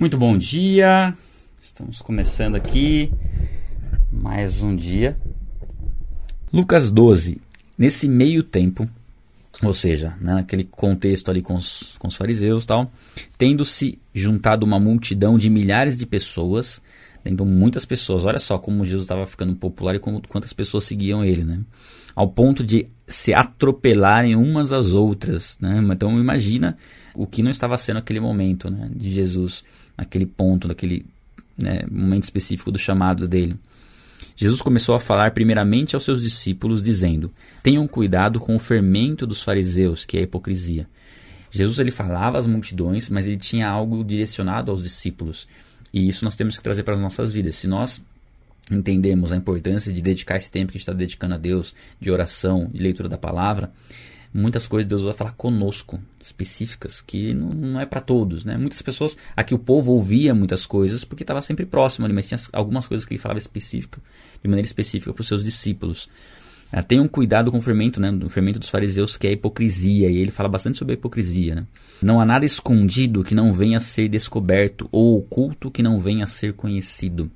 [0.00, 1.14] Muito bom dia,
[1.60, 3.12] estamos começando aqui
[4.10, 5.14] mais um dia.
[6.50, 7.38] Lucas 12,
[7.76, 8.88] nesse meio tempo,
[9.62, 12.90] ou seja, naquele contexto ali com os, com os fariseus tal,
[13.36, 16.80] tendo-se juntado uma multidão de milhares de pessoas,
[17.24, 21.24] então muitas pessoas, olha só como Jesus estava ficando popular e como, quantas pessoas seguiam
[21.24, 21.60] ele, né?
[22.14, 25.80] Ao ponto de se atropelarem umas às outras, né?
[25.92, 26.76] Então imagina
[27.14, 28.90] o que não estava sendo aquele momento, né?
[28.94, 29.64] De Jesus,
[29.96, 31.04] naquele ponto, naquele
[31.56, 33.56] né, momento específico do chamado dele.
[34.36, 37.30] Jesus começou a falar primeiramente aos seus discípulos, dizendo:
[37.62, 40.88] Tenham cuidado com o fermento dos fariseus, que é a hipocrisia.
[41.50, 45.48] Jesus ele falava às multidões, mas ele tinha algo direcionado aos discípulos.
[45.92, 47.56] E isso nós temos que trazer para as nossas vidas.
[47.56, 48.02] Se nós
[48.70, 52.10] entendemos a importância de dedicar esse tempo que a gente está dedicando a Deus, de
[52.10, 53.72] oração, de leitura da palavra,
[54.32, 58.56] muitas coisas Deus vai falar conosco, específicas, que não, não é para todos, né?
[58.56, 62.38] Muitas pessoas, aqui o povo ouvia muitas coisas porque estava sempre próximo ali, mas tinha
[62.52, 64.00] algumas coisas que ele falava específica,
[64.42, 66.08] de maneira específica para os seus discípulos.
[66.72, 68.10] Ah, tenham cuidado com o fermento, né?
[68.24, 71.54] O fermento dos fariseus, que é a hipocrisia, e ele fala bastante sobre a hipocrisia,
[71.54, 71.66] né?
[72.00, 76.24] Não há nada escondido que não venha a ser descoberto, ou oculto que não venha
[76.24, 77.30] a ser conhecido.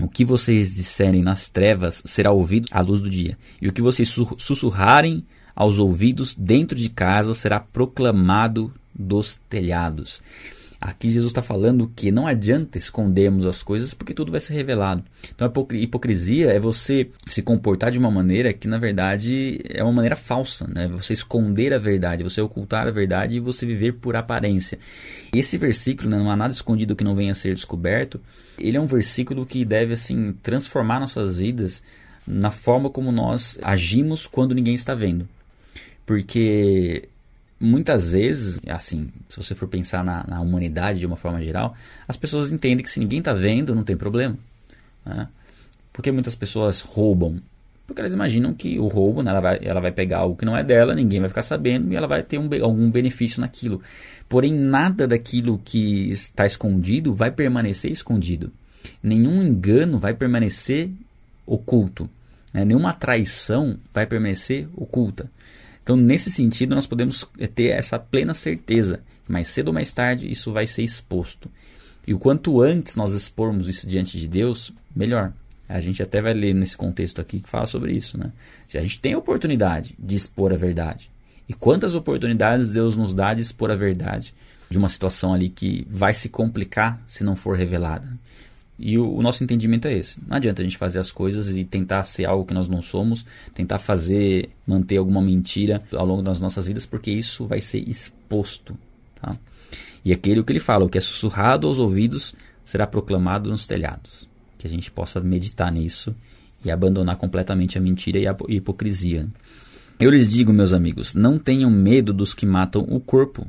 [0.00, 3.82] O que vocês disserem nas trevas será ouvido à luz do dia, e o que
[3.82, 10.22] vocês sussurrarem aos ouvidos dentro de casa será proclamado dos telhados.
[10.84, 15.04] Aqui Jesus está falando que não adianta escondermos as coisas porque tudo vai ser revelado.
[15.32, 19.92] Então a hipocrisia é você se comportar de uma maneira que na verdade é uma
[19.92, 20.88] maneira falsa, né?
[20.88, 24.76] Você esconder a verdade, você ocultar a verdade e você viver por aparência.
[25.32, 28.20] Esse versículo, né, não há nada escondido que não venha a ser descoberto,
[28.58, 31.80] ele é um versículo que deve assim transformar nossas vidas
[32.26, 35.28] na forma como nós agimos quando ninguém está vendo.
[36.04, 37.08] Porque
[37.62, 41.74] muitas vezes, assim, se você for pensar na, na, humanidade de uma forma geral,
[42.08, 44.36] as pessoas entendem que se ninguém está vendo, não tem problema.
[45.06, 45.28] Né?
[45.92, 47.40] Por que muitas pessoas roubam?
[47.86, 50.56] Porque elas imaginam que o roubo, né, ela, vai, ela vai pegar algo que não
[50.56, 53.80] é dela, ninguém vai ficar sabendo e ela vai ter um, algum benefício naquilo.
[54.28, 58.50] Porém, nada daquilo que está escondido vai permanecer escondido.
[59.02, 60.90] Nenhum engano vai permanecer
[61.46, 62.08] oculto.
[62.52, 62.64] Né?
[62.64, 65.30] Nenhuma traição vai permanecer oculta.
[65.82, 69.00] Então, nesse sentido, nós podemos eh, ter essa plena certeza.
[69.26, 71.50] Mais cedo ou mais tarde, isso vai ser exposto.
[72.06, 75.32] E o quanto antes nós expormos isso diante de Deus, melhor.
[75.68, 78.18] A gente até vai ler nesse contexto aqui que fala sobre isso.
[78.18, 78.32] Né?
[78.74, 81.10] A gente tem a oportunidade de expor a verdade.
[81.48, 84.34] E quantas oportunidades Deus nos dá de expor a verdade
[84.68, 88.08] de uma situação ali que vai se complicar se não for revelada.
[88.78, 90.20] E o, o, nosso entendimento é esse.
[90.26, 93.24] Não adianta a gente fazer as coisas e tentar ser algo que nós não somos,
[93.54, 98.76] tentar fazer, manter alguma mentira ao longo das nossas vidas, porque isso vai ser exposto.
[99.20, 99.36] Tá?
[100.04, 102.34] E aquele que ele fala, o que é sussurrado aos ouvidos
[102.64, 104.28] será proclamado nos telhados.
[104.58, 106.14] Que a gente possa meditar nisso
[106.64, 109.28] e abandonar completamente a mentira e a hipocrisia.
[109.98, 113.46] Eu lhes digo, meus amigos, não tenham medo dos que matam o corpo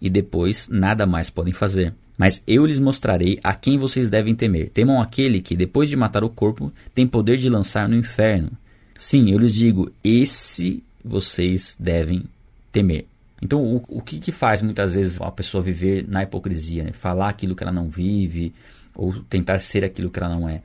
[0.00, 1.94] e depois nada mais podem fazer.
[2.16, 4.70] Mas eu lhes mostrarei a quem vocês devem temer.
[4.70, 8.50] Temam aquele que, depois de matar o corpo, tem poder de lançar no inferno.
[8.96, 12.24] Sim, eu lhes digo, esse vocês devem
[12.70, 13.06] temer.
[13.42, 16.84] Então, o, o que, que faz muitas vezes a pessoa viver na hipocrisia?
[16.84, 16.92] Né?
[16.92, 18.54] Falar aquilo que ela não vive,
[18.94, 20.62] ou tentar ser aquilo que ela não é.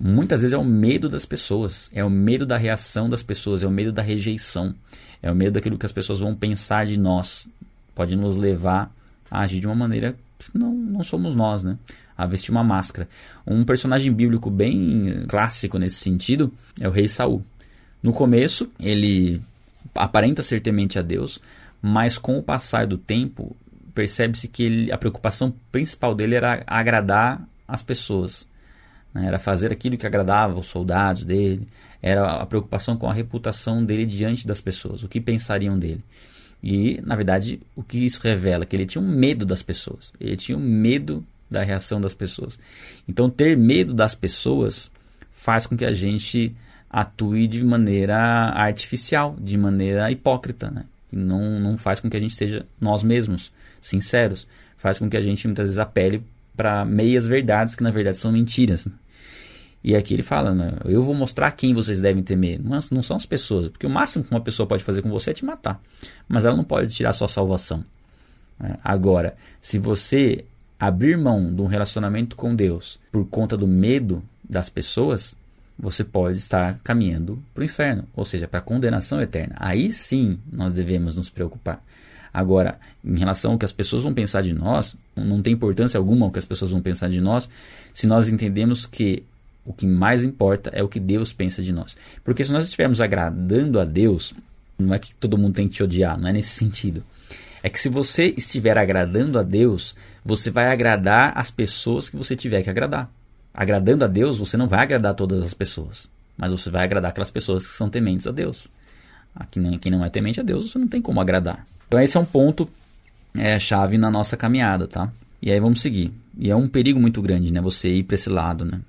[0.00, 3.66] Muitas vezes é o medo das pessoas, é o medo da reação das pessoas, é
[3.66, 4.74] o medo da rejeição,
[5.22, 7.48] é o medo daquilo que as pessoas vão pensar de nós.
[7.94, 8.92] Pode nos levar
[9.30, 10.16] a agir de uma maneira
[10.54, 11.78] não, não somos nós, né?
[12.16, 13.08] A vestir uma máscara.
[13.46, 17.44] Um personagem bíblico bem clássico nesse sentido é o rei Saul.
[18.02, 19.40] No começo, ele
[19.94, 21.40] aparenta ser temente a Deus,
[21.82, 23.56] mas com o passar do tempo,
[23.94, 28.46] percebe-se que ele, a preocupação principal dele era agradar as pessoas.
[29.12, 29.26] Né?
[29.26, 31.66] Era fazer aquilo que agradava os soldados dele,
[32.00, 36.04] era a preocupação com a reputação dele diante das pessoas, o que pensariam dele.
[36.62, 38.66] E, na verdade, o que isso revela?
[38.66, 40.12] Que ele tinha um medo das pessoas.
[40.20, 42.58] Ele tinha um medo da reação das pessoas.
[43.08, 44.90] Então, ter medo das pessoas
[45.30, 46.54] faz com que a gente
[46.90, 50.70] atue de maneira artificial, de maneira hipócrita.
[50.70, 50.84] Né?
[51.12, 54.48] Não, não faz com que a gente seja nós mesmos, sinceros.
[54.76, 56.22] Faz com que a gente muitas vezes apele
[56.56, 58.86] para meias verdades que na verdade são mentiras.
[58.86, 58.92] Né?
[59.82, 62.60] E aqui ele fala, né, eu vou mostrar quem vocês devem temer.
[62.62, 65.30] Não, não são as pessoas, porque o máximo que uma pessoa pode fazer com você
[65.30, 65.80] é te matar.
[66.28, 67.84] Mas ela não pode tirar sua salvação.
[68.60, 70.44] É, agora, se você
[70.78, 75.36] abrir mão de um relacionamento com Deus por conta do medo das pessoas,
[75.78, 79.54] você pode estar caminhando para o inferno, ou seja, para a condenação eterna.
[79.58, 81.84] Aí sim nós devemos nos preocupar.
[82.32, 86.26] Agora, em relação ao que as pessoas vão pensar de nós, não tem importância alguma
[86.26, 87.48] o que as pessoas vão pensar de nós,
[87.94, 89.22] se nós entendemos que
[89.68, 91.94] o que mais importa é o que Deus pensa de nós.
[92.24, 94.32] Porque se nós estivermos agradando a Deus,
[94.78, 97.04] não é que todo mundo tem que te odiar, não é nesse sentido.
[97.62, 99.94] É que se você estiver agradando a Deus,
[100.24, 103.12] você vai agradar as pessoas que você tiver que agradar.
[103.52, 107.30] Agradando a Deus, você não vai agradar todas as pessoas, mas você vai agradar aquelas
[107.30, 108.68] pessoas que são tementes a Deus.
[109.50, 111.66] Quem não é temente a Deus, você não tem como agradar.
[111.86, 112.66] Então esse é um ponto
[113.36, 115.12] é, chave na nossa caminhada, tá?
[115.42, 116.10] E aí vamos seguir.
[116.38, 117.60] E é um perigo muito grande, né?
[117.60, 118.80] Você ir para esse lado, né?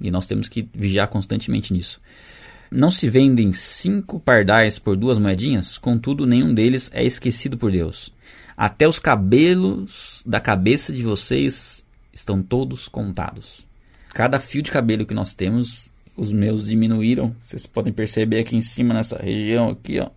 [0.00, 2.00] E nós temos que vigiar constantemente nisso.
[2.70, 8.12] Não se vendem cinco pardais por duas moedinhas, contudo, nenhum deles é esquecido por Deus.
[8.56, 13.66] Até os cabelos da cabeça de vocês estão todos contados.
[14.12, 17.34] Cada fio de cabelo que nós temos, os meus diminuíram.
[17.40, 20.10] Vocês podem perceber aqui em cima, nessa região aqui, ó.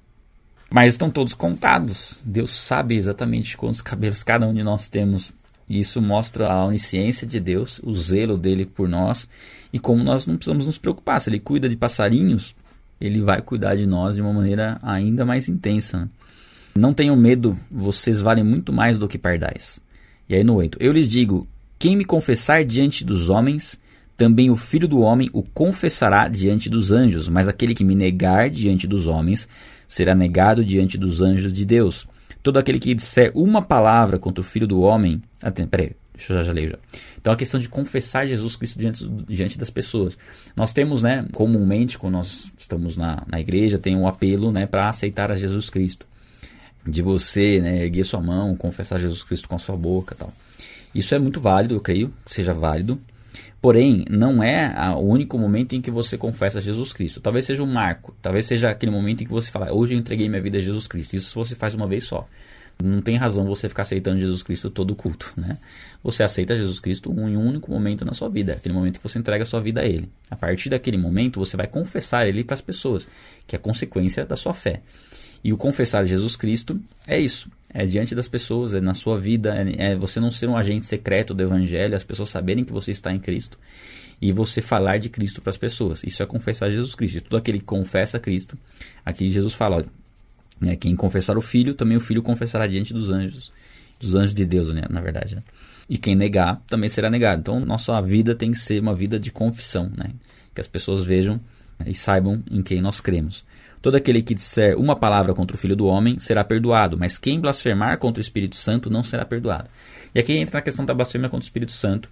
[0.71, 2.21] Mas estão todos contados.
[2.25, 5.33] Deus sabe exatamente quantos cabelos cada um de nós temos.
[5.71, 9.29] E isso mostra a onisciência de Deus, o zelo dele por nós
[9.71, 11.21] e como nós não precisamos nos preocupar.
[11.21, 12.53] Se ele cuida de passarinhos,
[12.99, 15.99] ele vai cuidar de nós de uma maneira ainda mais intensa.
[15.99, 16.09] Né?
[16.75, 19.79] Não tenham medo, vocês valem muito mais do que pardais.
[20.27, 21.47] E aí no 8: Eu lhes digo:
[21.79, 23.79] quem me confessar diante dos homens,
[24.17, 27.29] também o filho do homem o confessará diante dos anjos.
[27.29, 29.47] Mas aquele que me negar diante dos homens
[29.87, 32.05] será negado diante dos anjos de Deus.
[32.43, 35.21] Todo aquele que disser uma palavra contra o filho do homem.
[35.41, 36.77] Ah, peraí, deixa eu já, já ler já.
[37.19, 40.17] Então a questão de confessar Jesus Cristo diante, diante das pessoas.
[40.55, 44.89] Nós temos, né, comumente, quando nós estamos na, na igreja, tem um apelo né, para
[44.89, 46.07] aceitar a Jesus Cristo.
[46.85, 50.33] De você né, erguer sua mão, confessar Jesus Cristo com a sua boca tal.
[50.93, 52.99] Isso é muito válido, eu creio, que seja válido.
[53.61, 57.21] Porém, não é o único momento em que você confessa Jesus Cristo.
[57.21, 60.27] Talvez seja um marco, talvez seja aquele momento em que você fala, hoje eu entreguei
[60.27, 61.15] minha vida a Jesus Cristo.
[61.15, 62.27] Isso você faz uma vez só.
[62.83, 65.59] Não tem razão você ficar aceitando Jesus Cristo todo culto, né?
[66.03, 69.19] Você aceita Jesus Cristo em um único momento na sua vida, aquele momento que você
[69.19, 70.09] entrega a sua vida a Ele.
[70.31, 73.07] A partir daquele momento, você vai confessar Ele para as pessoas,
[73.45, 74.81] que é consequência da sua fé.
[75.43, 77.49] E o confessar Jesus Cristo é isso.
[77.73, 80.85] É diante das pessoas, é na sua vida, é, é você não ser um agente
[80.85, 83.57] secreto do Evangelho, as pessoas saberem que você está em Cristo
[84.21, 86.03] e você falar de Cristo para as pessoas.
[86.03, 87.17] Isso é confessar Jesus Cristo.
[87.17, 88.55] E todo aquele que confessa Cristo,
[89.03, 89.83] aqui Jesus fala,
[90.59, 93.51] né, quem confessar o Filho, também o Filho confessará diante dos anjos,
[93.99, 95.37] dos anjos de Deus, né, na verdade.
[95.37, 95.43] Né?
[95.89, 97.39] E quem negar, também será negado.
[97.39, 100.11] Então, nossa vida tem que ser uma vida de confissão, né,
[100.53, 101.41] que as pessoas vejam
[101.83, 103.43] e saibam em quem nós cremos.
[103.81, 107.39] Todo aquele que disser uma palavra contra o Filho do Homem será perdoado, mas quem
[107.39, 109.69] blasfemar contra o Espírito Santo não será perdoado.
[110.13, 112.07] E aqui entra na questão da blasfêmia contra o Espírito Santo,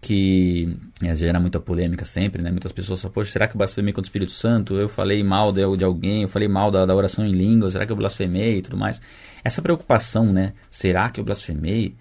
[0.00, 2.50] que é, gera muita polêmica sempre, né?
[2.50, 4.74] Muitas pessoas falam, poxa, será que eu blasfemei contra o Espírito Santo?
[4.74, 7.84] Eu falei mal de, de alguém, eu falei mal da, da, oração em língua, será
[7.84, 9.00] que eu blasfemei e tudo mais?
[9.42, 10.52] Essa preocupação, né?
[10.70, 11.94] Será que eu blasfemei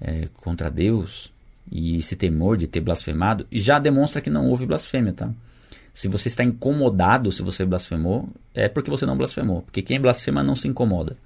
[0.00, 1.30] é, contra Deus?
[1.70, 5.30] E esse temor de ter blasfemado, já demonstra que não houve blasfêmia, tá?
[5.96, 9.62] Se você está incomodado se você blasfemou, é porque você não blasfemou.
[9.62, 11.16] Porque quem blasfema não se incomoda.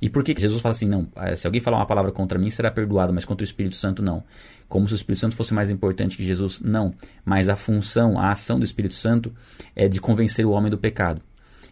[0.00, 2.48] E por que Jesus fala assim, não, eh, se alguém falar uma palavra contra mim,
[2.48, 4.24] será perdoado, mas contra o Espírito Santo não.
[4.70, 6.62] Como se o Espírito Santo fosse mais importante que Jesus?
[6.62, 6.94] Não.
[7.26, 9.34] Mas a função, a ação do Espírito Santo
[9.76, 11.20] é de convencer o homem do pecado.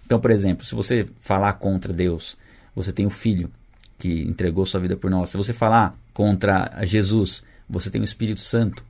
[0.05, 2.37] Então, por exemplo, se você falar contra Deus,
[2.77, 3.51] você tem o Filho
[3.99, 5.31] que entregou sua vida por nós.
[5.31, 8.85] Se você falar contra Jesus, você tem o Espírito Santo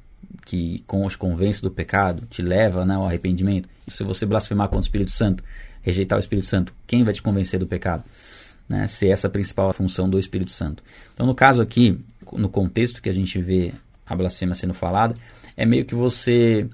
[0.44, 3.68] que te convence do pecado, te leva né, ao arrependimento.
[3.86, 5.44] Se você blasfemar contra o Espírito Santo,
[5.82, 8.04] rejeitar o Espírito Santo, quem vai te convencer do pecado?
[8.68, 10.82] Né, se essa é a principal função do Espírito Santo.
[11.12, 11.98] Então, no caso aqui,
[12.32, 13.72] no contexto que a gente vê
[14.06, 15.14] a blasfêmia sendo falada,
[15.56, 16.68] é meio que você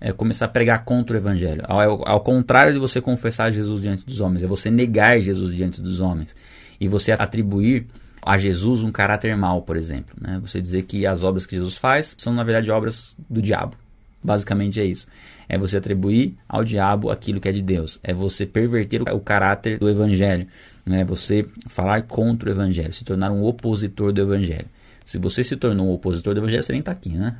[0.00, 1.62] é, começar a pregar contra o Evangelho.
[1.66, 5.80] Ao, ao contrário de você confessar Jesus diante dos homens, é você negar Jesus diante
[5.80, 6.36] dos homens.
[6.78, 7.86] E você atribuir
[8.24, 10.16] a Jesus um caráter mau, por exemplo.
[10.18, 10.40] Né?
[10.42, 13.76] Você dizer que as obras que Jesus faz são, na verdade, obras do diabo.
[14.22, 15.06] Basicamente é isso.
[15.46, 18.00] É você atribuir ao diabo aquilo que é de Deus.
[18.02, 20.46] É você perverter o caráter do evangelho.
[20.86, 24.66] É você falar contra o evangelho, se tornar um opositor do evangelho.
[25.04, 27.36] Se você se tornou um opositor do evangelho, você nem está aqui, né?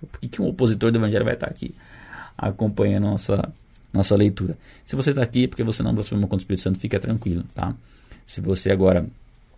[0.00, 1.72] Por que, que um opositor do evangelho vai estar tá aqui
[2.36, 3.52] acompanhando a nossa,
[3.92, 4.58] nossa leitura?
[4.84, 7.44] Se você está aqui é porque você não blasfemou contra o Espírito Santo, fica tranquilo,
[7.54, 7.74] tá?
[8.26, 9.06] Se você agora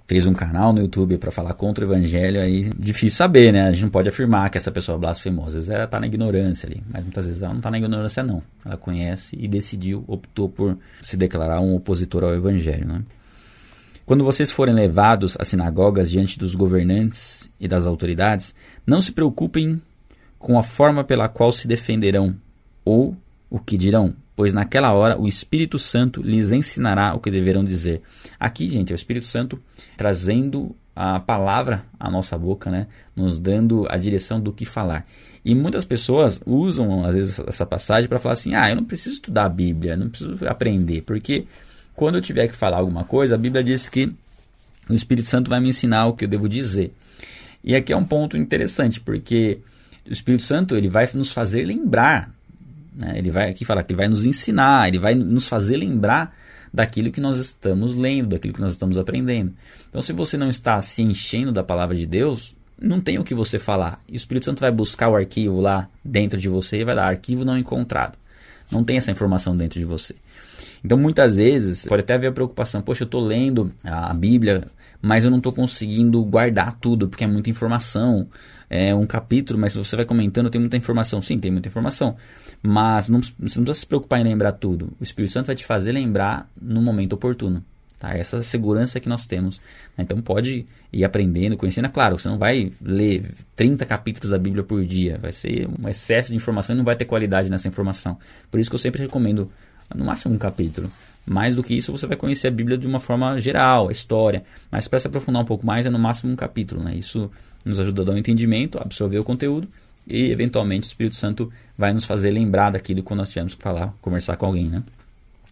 [0.06, 3.68] fez um canal no YouTube para falar contra o evangelho, aí difícil saber, né?
[3.68, 5.46] A gente não pode afirmar que essa pessoa blasfemou.
[5.46, 8.22] Às vezes ela está na ignorância ali, mas muitas vezes ela não está na ignorância,
[8.22, 8.42] não.
[8.64, 13.02] Ela conhece e decidiu, optou por se declarar um opositor ao evangelho, né?
[14.04, 18.54] Quando vocês forem levados às sinagogas diante dos governantes e das autoridades,
[18.84, 19.80] não se preocupem
[20.38, 22.34] com a forma pela qual se defenderão
[22.84, 23.16] ou
[23.48, 28.02] o que dirão, pois naquela hora o Espírito Santo lhes ensinará o que deverão dizer.
[28.40, 29.56] Aqui, gente, é o Espírito Santo
[29.96, 32.88] trazendo a palavra à nossa boca, né?
[33.14, 35.06] Nos dando a direção do que falar.
[35.44, 39.14] E muitas pessoas usam, às vezes, essa passagem para falar assim: ah, eu não preciso
[39.14, 41.46] estudar a Bíblia, não preciso aprender, porque
[41.94, 44.12] quando eu tiver que falar alguma coisa, a Bíblia diz que
[44.90, 46.90] o Espírito Santo vai me ensinar o que eu devo dizer.
[47.62, 49.60] E aqui é um ponto interessante, porque
[50.04, 52.34] o Espírito Santo ele vai nos fazer lembrar.
[52.94, 53.18] Né?
[53.18, 56.34] Ele vai aqui falar que ele vai nos ensinar, ele vai nos fazer lembrar
[56.72, 59.52] daquilo que nós estamos lendo, daquilo que nós estamos aprendendo.
[59.88, 63.34] Então, se você não está se enchendo da palavra de Deus, não tem o que
[63.34, 64.00] você falar.
[64.08, 67.06] E o Espírito Santo vai buscar o arquivo lá dentro de você e vai dar
[67.06, 68.16] arquivo não encontrado.
[68.70, 70.14] Não tem essa informação dentro de você.
[70.82, 74.64] Então, muitas vezes, pode até haver a preocupação: poxa, eu estou lendo a Bíblia,
[75.02, 78.28] mas eu não estou conseguindo guardar tudo, porque é muita informação.
[78.70, 81.20] É um capítulo, mas você vai comentando, tem muita informação.
[81.20, 82.16] Sim, tem muita informação.
[82.62, 84.92] Mas não, você não precisa se preocupar em lembrar tudo.
[85.00, 87.64] O Espírito Santo vai te fazer lembrar no momento oportuno.
[87.98, 88.16] Tá?
[88.16, 89.60] Essa segurança que nós temos.
[89.98, 91.86] Então pode ir aprendendo, conhecendo.
[91.86, 95.18] É claro, você não vai ler 30 capítulos da Bíblia por dia.
[95.20, 98.16] Vai ser um excesso de informação e não vai ter qualidade nessa informação.
[98.50, 99.50] Por isso que eu sempre recomendo,
[99.94, 100.90] no máximo, um capítulo.
[101.26, 104.44] Mais do que isso, você vai conhecer a Bíblia de uma forma geral, a história.
[104.70, 106.82] Mas para se aprofundar um pouco mais, é no máximo um capítulo.
[106.82, 106.96] Né?
[106.96, 107.30] Isso
[107.64, 109.68] nos ajuda a dar um entendimento, absorver o conteúdo
[110.06, 113.94] e, eventualmente, o Espírito Santo vai nos fazer lembrar daquilo quando nós tivermos que falar,
[114.00, 114.68] conversar com alguém.
[114.68, 114.82] Né?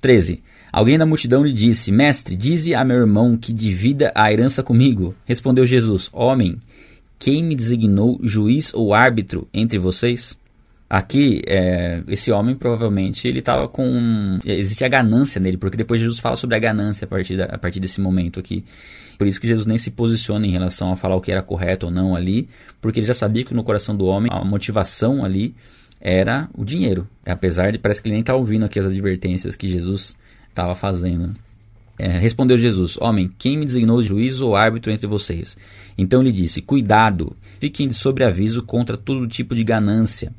[0.00, 0.42] 13.
[0.72, 5.14] Alguém da multidão lhe disse: Mestre, dize a meu irmão que divida a herança comigo.
[5.24, 6.60] Respondeu Jesus: Homem,
[7.18, 10.38] quem me designou juiz ou árbitro entre vocês?
[10.90, 14.40] Aqui, é, esse homem provavelmente ele estava com.
[14.44, 17.56] Existe a ganância nele, porque depois Jesus fala sobre a ganância a partir, da, a
[17.56, 18.64] partir desse momento aqui.
[19.16, 21.86] Por isso que Jesus nem se posiciona em relação a falar o que era correto
[21.86, 22.48] ou não ali,
[22.80, 25.54] porque ele já sabia que no coração do homem a motivação ali
[26.00, 27.06] era o dinheiro.
[27.24, 30.16] Apesar de parece que ele nem está ouvindo aqui as advertências que Jesus
[30.48, 31.36] estava fazendo.
[31.96, 35.56] É, respondeu Jesus: Homem, quem me designou juiz ou árbitro entre vocês?
[35.96, 40.32] Então lhe disse: Cuidado, fiquem de sobreaviso contra todo tipo de ganância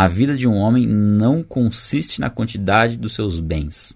[0.00, 3.94] a vida de um homem não consiste na quantidade dos seus bens.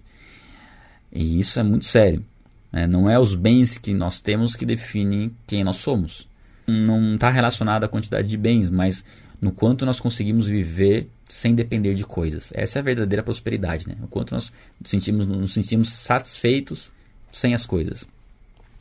[1.11, 2.23] E isso é muito sério.
[2.71, 2.85] Né?
[2.85, 6.29] Não é os bens que nós temos que definem quem nós somos.
[6.67, 9.03] Não está relacionado à quantidade de bens, mas
[9.41, 12.53] no quanto nós conseguimos viver sem depender de coisas.
[12.53, 13.89] Essa é a verdadeira prosperidade.
[13.89, 13.95] Né?
[14.03, 16.91] O quanto nós sentimos, nos sentimos satisfeitos
[17.31, 18.07] sem as coisas.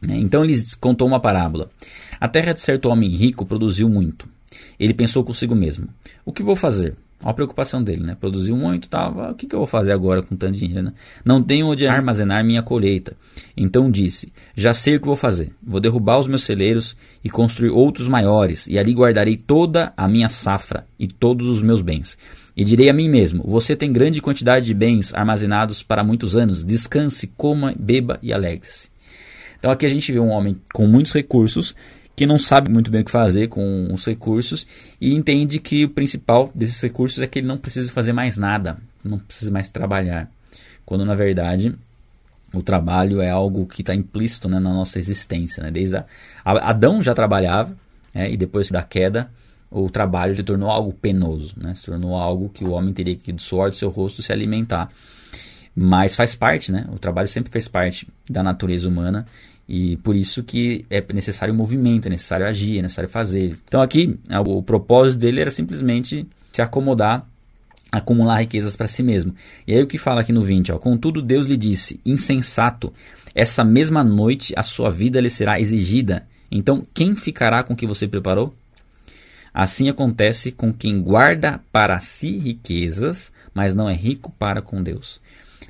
[0.06, 0.18] Né?
[0.18, 1.70] Então ele contou uma parábola.
[2.20, 4.28] A terra de certo homem rico produziu muito.
[4.78, 5.88] Ele pensou consigo mesmo:
[6.22, 6.94] O que vou fazer?
[7.24, 8.14] Olha a preocupação dele, né?
[8.14, 10.92] Produziu muito, tava, o que, que eu vou fazer agora com tanto dinheiro, né?
[11.24, 13.16] Não tenho onde armazenar minha colheita.
[13.56, 15.54] Então disse: Já sei o que vou fazer.
[15.62, 20.28] Vou derrubar os meus celeiros e construir outros maiores, e ali guardarei toda a minha
[20.28, 22.18] safra e todos os meus bens.
[22.54, 26.62] E direi a mim mesmo: Você tem grande quantidade de bens armazenados para muitos anos.
[26.62, 28.90] Descanse, coma, beba e alegre-se.
[29.58, 31.74] Então aqui a gente vê um homem com muitos recursos
[32.16, 34.66] que não sabe muito bem o que fazer com os recursos
[35.00, 38.78] e entende que o principal desses recursos é que ele não precisa fazer mais nada,
[39.02, 40.30] não precisa mais trabalhar.
[40.86, 41.74] Quando na verdade
[42.52, 45.62] o trabalho é algo que está implícito né, na nossa existência.
[45.62, 45.70] Né?
[45.70, 46.04] Desde a,
[46.44, 47.76] Adão já trabalhava
[48.14, 49.28] né, e depois da queda
[49.70, 51.74] o trabalho se tornou algo penoso, né?
[51.74, 54.88] se tornou algo que o homem teria que do suor do seu rosto se alimentar.
[55.74, 56.86] Mas faz parte, né?
[56.92, 59.26] O trabalho sempre fez parte da natureza humana
[59.68, 63.56] e por isso que é necessário movimento, é necessário agir, é necessário fazer.
[63.64, 67.26] Então aqui o propósito dele era simplesmente se acomodar,
[67.90, 69.34] acumular riquezas para si mesmo.
[69.66, 72.92] E aí o que fala aqui no 20, ó, contudo Deus lhe disse, insensato,
[73.34, 76.26] essa mesma noite a sua vida lhe será exigida.
[76.50, 78.54] Então quem ficará com o que você preparou?
[79.52, 85.20] Assim acontece com quem guarda para si riquezas, mas não é rico para com Deus.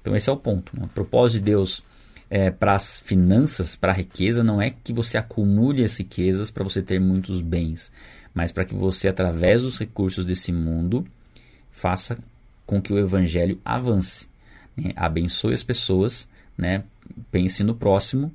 [0.01, 0.73] Então esse é o ponto.
[0.75, 0.85] Né?
[0.87, 1.85] O propósito de Deus
[2.31, 6.65] é, para as finanças, para a riqueza, não é que você acumule as riquezas para
[6.65, 7.93] você ter muitos bens,
[8.33, 11.07] mas para que você, através dos recursos desse mundo,
[11.71, 12.19] faça
[12.67, 14.29] com que o evangelho avance,
[14.77, 14.93] né?
[14.97, 16.85] abençoe as pessoas, né?
[17.31, 18.33] pense no próximo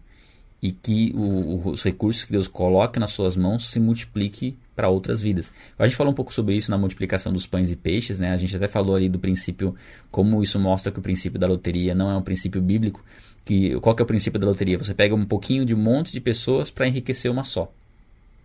[0.61, 5.21] e que o, os recursos que Deus coloque nas suas mãos se multiplique para outras
[5.21, 5.51] vidas.
[5.77, 8.31] A gente falou um pouco sobre isso na multiplicação dos pães e peixes, né?
[8.31, 9.75] A gente até falou ali do princípio,
[10.09, 13.03] como isso mostra que o princípio da loteria não é um princípio bíblico,
[13.43, 14.77] que qual que é o princípio da loteria?
[14.77, 17.69] Você pega um pouquinho de um monte de pessoas para enriquecer uma só.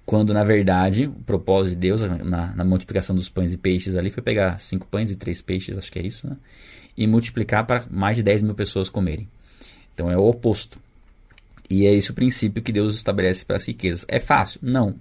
[0.04, 4.10] Quando na verdade o propósito de Deus na, na, multiplicação dos pães e peixes ali
[4.10, 6.36] foi pegar cinco pães e três peixes, acho que é isso, né?
[6.96, 9.28] E multiplicar para mais de 10 mil pessoas comerem.
[9.94, 10.80] Então é o oposto.
[11.70, 14.04] E é esse o princípio que Deus estabelece para as riquezas.
[14.08, 14.58] É fácil?
[14.60, 14.96] Não.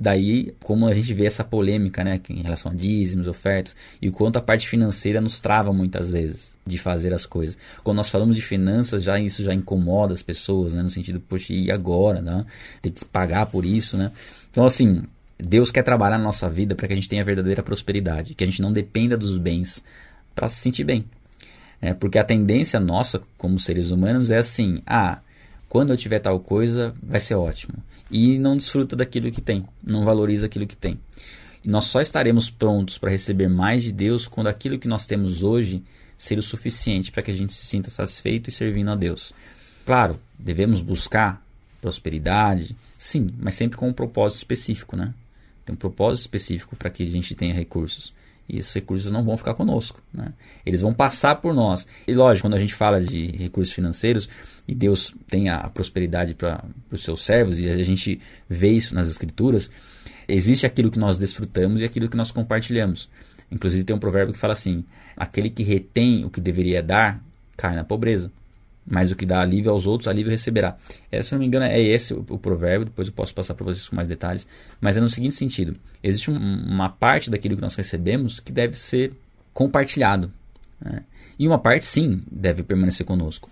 [0.00, 4.12] Daí como a gente vê essa polêmica, né, em relação a dízimos, ofertas e o
[4.12, 7.58] quanto a parte financeira nos trava muitas vezes de fazer as coisas.
[7.84, 11.52] Quando nós falamos de finanças, já isso já incomoda as pessoas, né, no sentido, poxa,
[11.52, 12.46] e agora, né?
[12.80, 14.10] Tem que pagar por isso, né?
[14.50, 15.02] Então assim,
[15.38, 18.46] Deus quer trabalhar na nossa vida para que a gente tenha verdadeira prosperidade, que a
[18.46, 19.84] gente não dependa dos bens
[20.34, 21.04] para se sentir bem.
[21.82, 25.18] É, porque a tendência nossa como seres humanos é assim: ah,
[25.68, 27.74] quando eu tiver tal coisa, vai ser ótimo.
[28.10, 30.98] E não desfruta daquilo que tem, não valoriza aquilo que tem.
[31.64, 35.42] E nós só estaremos prontos para receber mais de Deus quando aquilo que nós temos
[35.42, 35.82] hoje
[36.16, 39.32] ser o suficiente para que a gente se sinta satisfeito e servindo a Deus.
[39.86, 41.44] Claro, devemos buscar
[41.80, 45.14] prosperidade, sim, mas sempre com um propósito específico, né?
[45.64, 48.12] Tem um propósito específico para que a gente tenha recursos.
[48.52, 50.02] E esses recursos não vão ficar conosco.
[50.12, 50.32] Né?
[50.66, 51.86] Eles vão passar por nós.
[52.06, 54.28] E lógico, quando a gente fala de recursos financeiros,
[54.66, 59.08] e Deus tem a prosperidade para os seus servos, e a gente vê isso nas
[59.08, 59.70] Escrituras,
[60.26, 63.08] existe aquilo que nós desfrutamos e aquilo que nós compartilhamos.
[63.50, 64.84] Inclusive tem um provérbio que fala assim:
[65.16, 67.22] aquele que retém o que deveria dar,
[67.56, 68.30] cai na pobreza
[68.90, 70.76] mas o que dá alívio aos outros, alívio receberá.
[71.10, 73.64] É, se não me engano, é esse o, o provérbio, depois eu posso passar para
[73.64, 74.46] vocês com mais detalhes,
[74.80, 78.76] mas é no seguinte sentido: existe um, uma parte daquilo que nós recebemos que deve
[78.76, 79.12] ser
[79.54, 80.30] compartilhado.
[80.80, 81.04] Né?
[81.38, 83.48] E uma parte, sim, deve permanecer conosco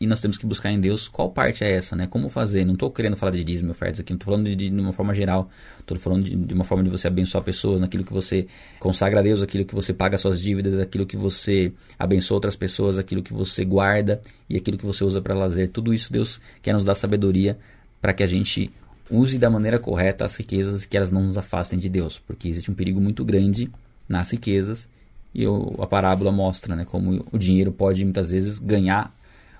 [0.00, 2.06] e nós temos que buscar em Deus qual parte é essa, né?
[2.06, 2.64] Como fazer?
[2.64, 4.92] Não estou querendo falar de dízimo e ofertas aqui, não estou falando de, de, uma
[4.92, 5.50] forma geral.
[5.80, 8.46] Estou falando de, de, uma forma de você abençoar pessoas, naquilo que você
[8.78, 12.96] consagra a Deus, aquilo que você paga suas dívidas, aquilo que você abençoa outras pessoas,
[12.96, 15.68] aquilo que você guarda e aquilo que você usa para lazer.
[15.68, 17.58] Tudo isso Deus quer nos dar sabedoria
[18.00, 18.70] para que a gente
[19.10, 22.70] use da maneira correta as riquezas que elas não nos afastem de Deus, porque existe
[22.70, 23.68] um perigo muito grande
[24.08, 24.88] nas riquezas
[25.34, 25.44] e
[25.78, 29.12] a parábola mostra né, como o dinheiro pode muitas vezes ganhar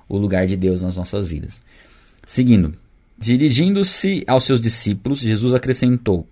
[0.09, 1.63] o lugar de Deus nas nossas vidas.
[2.27, 2.75] Seguindo,
[3.19, 6.27] dirigindo-se aos seus discípulos, Jesus acrescentou: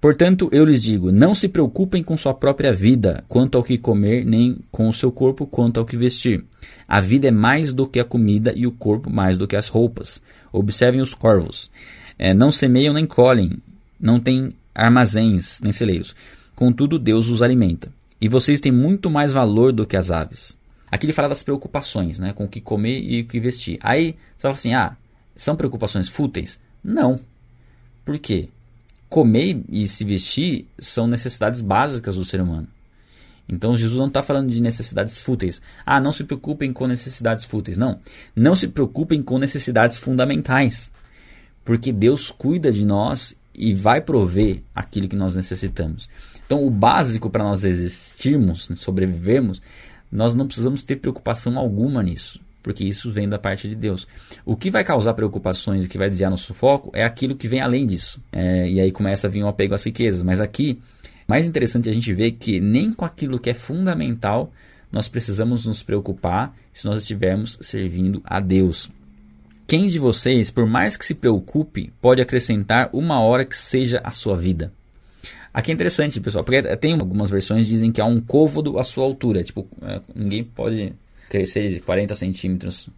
[0.00, 4.24] Portanto, eu lhes digo: não se preocupem com sua própria vida, quanto ao que comer,
[4.24, 6.44] nem com o seu corpo, quanto ao que vestir.
[6.88, 9.68] A vida é mais do que a comida e o corpo mais do que as
[9.68, 10.20] roupas.
[10.52, 11.70] Observem os corvos.
[12.18, 13.58] É, não semeiam nem colhem,
[13.98, 16.14] não têm armazéns nem celeiros.
[16.54, 17.88] Contudo, Deus os alimenta.
[18.20, 20.56] E vocês têm muito mais valor do que as aves.
[20.92, 22.34] Aqui ele fala das preocupações, né?
[22.34, 23.78] Com o que comer e o que vestir.
[23.80, 24.94] Aí você fala assim: ah,
[25.34, 26.60] são preocupações fúteis?
[26.84, 27.18] Não.
[28.04, 28.50] Por quê?
[29.08, 32.68] Comer e se vestir são necessidades básicas do ser humano.
[33.48, 35.62] Então Jesus não está falando de necessidades fúteis.
[35.86, 37.78] Ah, não se preocupem com necessidades fúteis.
[37.78, 37.98] Não.
[38.36, 40.90] Não se preocupem com necessidades fundamentais.
[41.64, 46.08] Porque Deus cuida de nós e vai prover aquilo que nós necessitamos.
[46.44, 49.62] Então, o básico para nós existirmos, sobrevivermos,
[50.12, 54.06] nós não precisamos ter preocupação alguma nisso, porque isso vem da parte de Deus.
[54.44, 57.62] O que vai causar preocupações e que vai desviar nosso foco é aquilo que vem
[57.62, 58.22] além disso.
[58.30, 60.22] É, e aí começa a vir um apego às riquezas.
[60.22, 60.78] Mas aqui,
[61.26, 64.52] mais interessante a gente ver que nem com aquilo que é fundamental
[64.92, 68.90] nós precisamos nos preocupar se nós estivermos servindo a Deus.
[69.66, 74.10] Quem de vocês, por mais que se preocupe, pode acrescentar uma hora que seja a
[74.10, 74.70] sua vida?
[75.54, 78.84] Aqui é interessante, pessoal, porque tem algumas versões que dizem que há um côvado à
[78.84, 79.42] sua altura.
[79.42, 80.94] Tipo, é, ninguém pode
[81.28, 82.88] crescer de 40 centímetros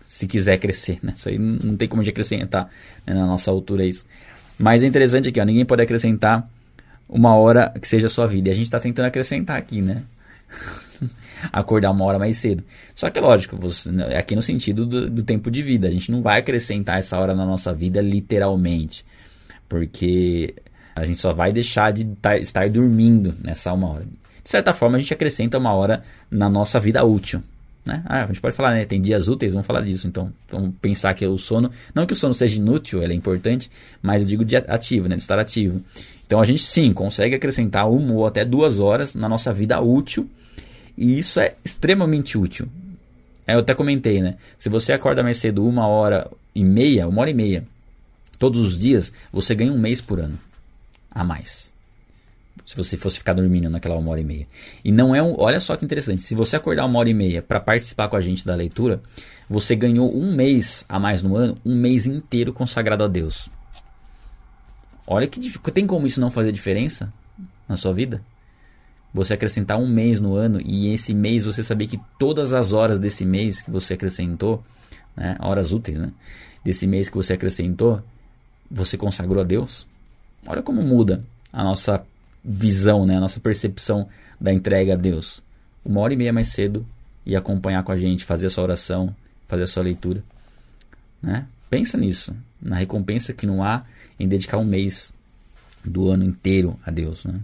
[0.00, 1.12] se quiser crescer, né?
[1.16, 2.68] Isso aí não tem como de acrescentar
[3.06, 4.04] né, na nossa altura isso.
[4.58, 6.48] Mas é interessante aqui, ó, ninguém pode acrescentar
[7.08, 8.48] uma hora que seja a sua vida.
[8.48, 10.02] E a gente está tentando acrescentar aqui, né?
[11.52, 12.64] Acordar uma hora mais cedo.
[12.94, 15.86] Só que lógico, você, né, aqui no sentido do, do tempo de vida.
[15.86, 19.04] A gente não vai acrescentar essa hora na nossa vida literalmente.
[19.68, 20.54] Porque
[20.96, 22.08] a gente só vai deixar de
[22.40, 24.06] estar dormindo nessa uma hora.
[24.42, 27.42] De certa forma, a gente acrescenta uma hora na nossa vida útil.
[27.84, 28.02] Né?
[28.06, 28.84] Ah, a gente pode falar, né?
[28.86, 30.08] Tem dias úteis, vamos falar disso.
[30.08, 33.70] Então, vamos pensar que o sono, não que o sono seja inútil, ele é importante,
[34.00, 35.16] mas eu digo de ativo, né?
[35.16, 35.82] De estar ativo.
[36.26, 40.28] Então, a gente sim consegue acrescentar uma ou até duas horas na nossa vida útil,
[40.96, 42.66] e isso é extremamente útil.
[43.46, 44.36] É, eu até comentei, né?
[44.58, 47.64] Se você acorda mais cedo uma hora e meia, uma hora e meia,
[48.38, 50.38] todos os dias, você ganha um mês por ano
[51.16, 51.72] a mais.
[52.64, 54.46] Se você fosse ficar dormindo naquela uma hora e meia.
[54.84, 55.34] E não é um.
[55.38, 56.22] Olha só que interessante.
[56.22, 59.00] Se você acordar uma hora e meia para participar com a gente da leitura,
[59.48, 63.48] você ganhou um mês a mais no ano, um mês inteiro consagrado a Deus.
[65.06, 67.12] Olha que tem como isso não fazer diferença
[67.68, 68.20] na sua vida?
[69.14, 72.98] Você acrescentar um mês no ano e esse mês você saber que todas as horas
[72.98, 74.62] desse mês que você acrescentou,
[75.16, 76.10] né, horas úteis, né,
[76.64, 78.02] desse mês que você acrescentou,
[78.68, 79.86] você consagrou a Deus.
[80.46, 82.04] Olha como muda a nossa
[82.44, 83.16] visão, né?
[83.16, 84.08] a nossa percepção
[84.40, 85.42] da entrega a Deus.
[85.84, 86.86] Uma hora e meia mais cedo
[87.24, 89.14] e acompanhar com a gente, fazer a sua oração,
[89.48, 90.22] fazer a sua leitura.
[91.22, 91.46] Né?
[91.68, 93.84] Pensa nisso, na recompensa que não há
[94.18, 95.12] em dedicar um mês
[95.84, 97.40] do ano inteiro a Deus, né?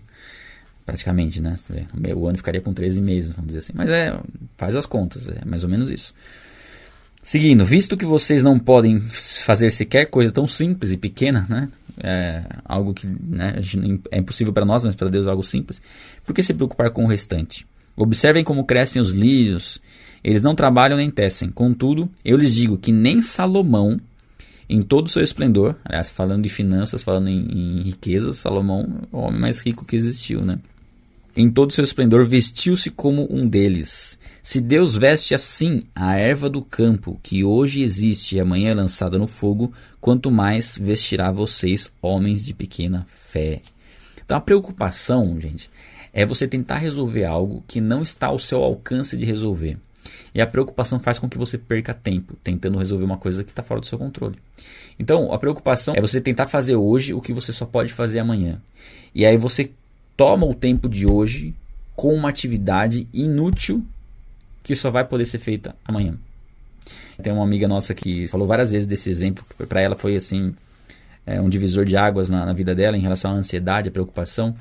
[0.84, 1.54] Praticamente, né?
[2.16, 3.72] O ano ficaria com 13 meses, vamos dizer assim.
[3.74, 4.18] Mas é,
[4.56, 6.12] faz as contas, é mais ou menos isso.
[7.22, 11.68] Seguindo, visto que vocês não podem fazer sequer coisa tão simples e pequena, né?
[12.02, 13.54] É algo que né,
[14.10, 15.80] é impossível para nós, mas para Deus é algo simples.
[16.26, 17.64] Por que se preocupar com o restante?
[17.96, 19.80] Observem como crescem os lírios.
[20.24, 21.48] Eles não trabalham nem tecem.
[21.48, 24.00] Contudo, eu lhes digo que nem Salomão,
[24.68, 27.46] em todo o seu esplendor, aliás, falando de finanças, falando em,
[27.78, 30.58] em riquezas, Salomão, o homem mais rico que existiu, né?
[31.36, 34.18] Em todo o seu esplendor, vestiu-se como um deles.
[34.42, 39.16] Se Deus veste assim a erva do campo, que hoje existe e amanhã é lançada
[39.16, 43.62] no fogo, quanto mais vestirá vocês, homens de pequena fé.
[44.24, 45.70] Então a preocupação, gente,
[46.12, 49.78] é você tentar resolver algo que não está ao seu alcance de resolver.
[50.34, 53.62] E a preocupação faz com que você perca tempo tentando resolver uma coisa que está
[53.62, 54.38] fora do seu controle.
[54.98, 58.60] Então, a preocupação é você tentar fazer hoje o que você só pode fazer amanhã.
[59.14, 59.70] E aí você
[60.16, 61.54] toma o tempo de hoje
[61.94, 63.86] com uma atividade inútil
[64.62, 66.14] que só vai poder ser feita amanhã.
[67.22, 70.54] Tem uma amiga nossa que falou várias vezes desse exemplo, para ela foi assim
[71.26, 74.54] é, um divisor de águas na, na, vida dela em relação à ansiedade, à preocupação.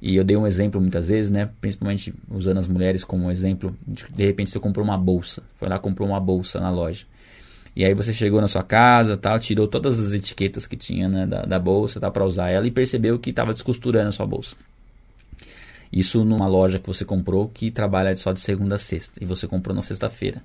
[0.00, 1.48] E eu dei um exemplo muitas vezes, né?
[1.60, 3.74] Principalmente usando as mulheres como exemplo.
[3.86, 7.06] De, de repente você comprou uma bolsa, foi lá comprou uma bolsa na loja.
[7.74, 11.26] E aí você chegou na sua casa, tal, tirou todas as etiquetas que tinha né,
[11.26, 14.56] da, da bolsa, tá, para usar ela e percebeu que estava descosturando a sua bolsa.
[15.92, 19.46] Isso numa loja que você comprou que trabalha só de segunda a sexta e você
[19.46, 20.42] comprou na sexta-feira.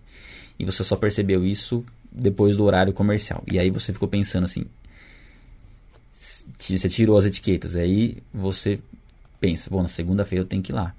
[0.59, 3.43] E você só percebeu isso depois do horário comercial.
[3.49, 4.65] E aí você ficou pensando assim,
[6.11, 8.79] você tirou as etiquetas, aí você
[9.39, 10.93] pensa, bom, na segunda-feira eu tenho que ir lá.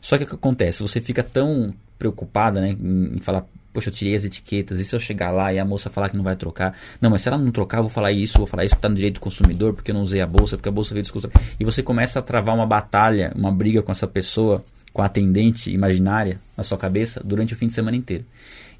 [0.00, 0.82] Só que o que acontece?
[0.82, 5.00] Você fica tão preocupada né, em, falar, poxa, eu tirei as etiquetas, e se eu
[5.00, 6.76] chegar lá e a moça falar que não vai trocar?
[7.00, 8.88] Não, mas se ela não trocar, eu vou falar isso, vou falar isso que tá
[8.88, 11.30] no direito do consumidor, porque eu não usei a bolsa, porque a bolsa veio discussão.
[11.58, 15.70] E você começa a travar uma batalha, uma briga com essa pessoa, com a atendente
[15.70, 18.24] imaginária na sua cabeça durante o fim de semana inteiro.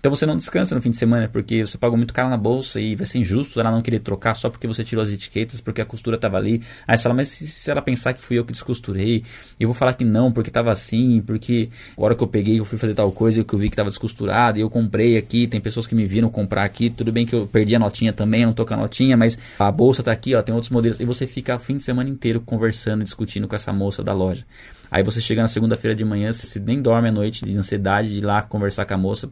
[0.03, 2.81] Então você não descansa no fim de semana porque você pagou muito caro na bolsa
[2.81, 5.81] e vai ser injusto ela não querer trocar só porque você tirou as etiquetas, porque
[5.81, 6.61] a costura estava ali.
[6.89, 9.23] Aí você fala, mas se, ela pensar que fui eu que descosturei,
[9.61, 12.65] eu vou falar que não, porque estava assim, porque a hora que eu peguei eu
[12.65, 15.61] fui fazer tal coisa e eu vi que estava descosturado e eu comprei aqui, tem
[15.61, 18.53] pessoas que me viram comprar aqui, tudo bem que eu perdi a notinha também, não
[18.53, 20.99] tô com a notinha, mas a bolsa está aqui, ó, tem outros modelos.
[20.99, 24.45] E você fica o fim de semana inteiro conversando, discutindo com essa moça da loja.
[24.93, 28.19] Aí você chega na segunda-feira de manhã, você nem dorme à noite de ansiedade de
[28.19, 29.27] ir lá conversar com a moça,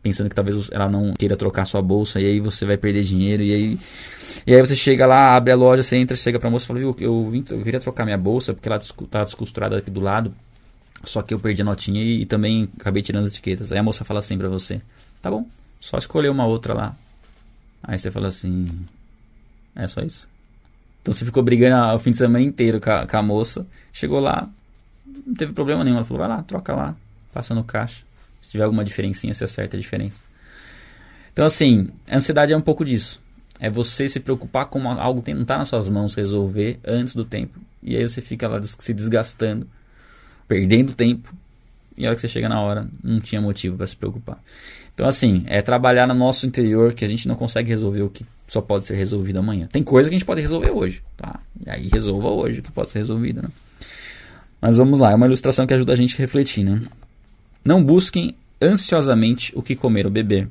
[0.00, 3.42] pensando que talvez ela não queira trocar sua bolsa, e aí você vai perder dinheiro,
[3.42, 3.78] e aí,
[4.46, 6.78] e aí você chega lá, abre a loja, você entra, chega pra moça e fala,
[6.78, 8.78] viu, eu, eu queria trocar minha bolsa, porque ela
[9.10, 10.32] tá descosturada aqui do lado,
[11.02, 13.72] só que eu perdi a notinha e, e também acabei tirando as etiquetas.
[13.72, 14.80] Aí a moça fala assim pra você,
[15.20, 15.44] tá bom,
[15.80, 16.96] só escolher uma outra lá.
[17.82, 18.64] Aí você fala assim,
[19.74, 20.28] é só isso?
[21.02, 24.20] Então você ficou brigando o fim de semana inteiro com a, com a moça, chegou
[24.20, 24.48] lá,
[25.26, 25.96] não teve problema nenhum.
[25.96, 26.96] Ela falou, vai lá, troca lá,
[27.32, 28.04] passa no caixa.
[28.40, 30.24] Se tiver alguma diferencinha, você acerta a diferença.
[31.32, 33.22] Então, assim, a ansiedade é um pouco disso.
[33.58, 37.24] É você se preocupar com algo que não está nas suas mãos resolver antes do
[37.24, 37.60] tempo.
[37.82, 39.66] E aí você fica lá se desgastando,
[40.48, 41.34] perdendo tempo.
[41.96, 44.42] E a hora que você chega na hora, não tinha motivo para se preocupar.
[44.94, 48.24] Então, assim, é trabalhar no nosso interior que a gente não consegue resolver o que
[48.46, 49.68] só pode ser resolvido amanhã.
[49.70, 51.40] Tem coisa que a gente pode resolver hoje, tá?
[51.64, 53.48] E aí resolva hoje o que pode ser resolvido, né?
[54.60, 56.80] Mas vamos lá, é uma ilustração que ajuda a gente a refletir, né?
[57.64, 60.48] Não busquem ansiosamente o que comer ou beber.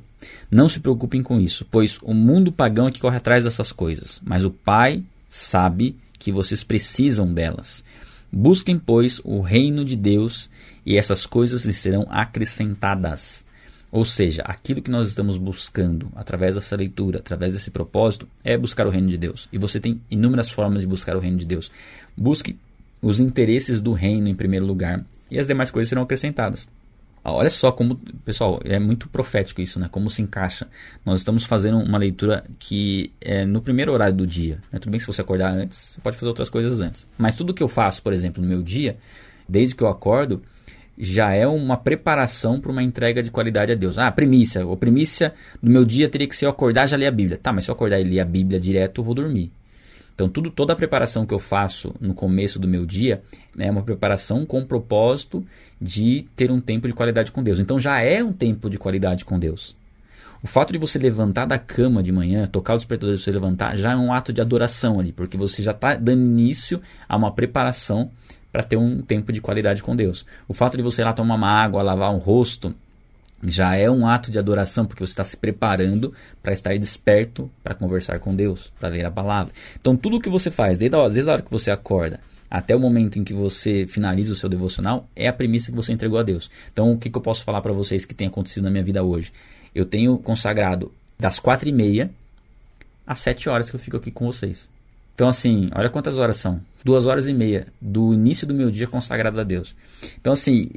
[0.50, 4.20] Não se preocupem com isso, pois o mundo pagão é que corre atrás dessas coisas,
[4.24, 7.84] mas o Pai sabe que vocês precisam delas.
[8.32, 10.50] Busquem, pois, o reino de Deus
[10.84, 13.44] e essas coisas lhes serão acrescentadas.
[13.90, 18.86] Ou seja, aquilo que nós estamos buscando através dessa leitura, através desse propósito, é buscar
[18.86, 19.48] o reino de Deus.
[19.52, 21.72] E você tem inúmeras formas de buscar o reino de Deus.
[22.16, 22.56] Busque
[23.00, 26.68] os interesses do reino em primeiro lugar, e as demais coisas serão acrescentadas.
[27.22, 29.88] Ah, olha só como, pessoal, é muito profético isso, né?
[29.90, 30.66] Como se encaixa.
[31.04, 34.58] Nós estamos fazendo uma leitura que é no primeiro horário do dia.
[34.72, 34.78] Né?
[34.78, 37.06] Tudo bem se você acordar antes, você pode fazer outras coisas antes.
[37.18, 38.96] Mas tudo que eu faço, por exemplo, no meu dia,
[39.46, 40.42] desde que eu acordo,
[40.96, 43.98] já é uma preparação para uma entrega de qualidade a Deus.
[43.98, 44.64] Ah, primícia.
[44.64, 47.36] A primícia do meu dia teria que ser eu acordar e já ler a Bíblia.
[47.36, 49.52] Tá, mas se eu acordar e ler a Bíblia direto, eu vou dormir.
[50.20, 53.22] Então, tudo, toda a preparação que eu faço no começo do meu dia
[53.56, 55.42] né, é uma preparação com o propósito
[55.80, 57.58] de ter um tempo de qualidade com Deus.
[57.58, 59.74] Então, já é um tempo de qualidade com Deus.
[60.42, 63.78] O fato de você levantar da cama de manhã, tocar o despertador e você levantar,
[63.78, 67.32] já é um ato de adoração ali, porque você já está dando início a uma
[67.32, 68.10] preparação
[68.52, 70.26] para ter um tempo de qualidade com Deus.
[70.46, 72.74] O fato de você ir lá tomar uma água, lavar um rosto,
[73.42, 77.74] já é um ato de adoração, porque você está se preparando para estar desperto para
[77.74, 79.52] conversar com Deus, para ler a palavra.
[79.80, 82.74] Então, tudo o que você faz, desde a, desde a hora que você acorda até
[82.74, 86.18] o momento em que você finaliza o seu devocional, é a premissa que você entregou
[86.18, 86.50] a Deus.
[86.72, 89.02] Então, o que, que eu posso falar para vocês que tem acontecido na minha vida
[89.02, 89.32] hoje?
[89.74, 92.10] Eu tenho consagrado das quatro e meia
[93.06, 94.68] às sete horas que eu fico aqui com vocês.
[95.14, 96.60] Então, assim, olha quantas horas são.
[96.84, 99.76] Duas horas e meia do início do meu dia consagrado a Deus.
[100.18, 100.68] Então, assim,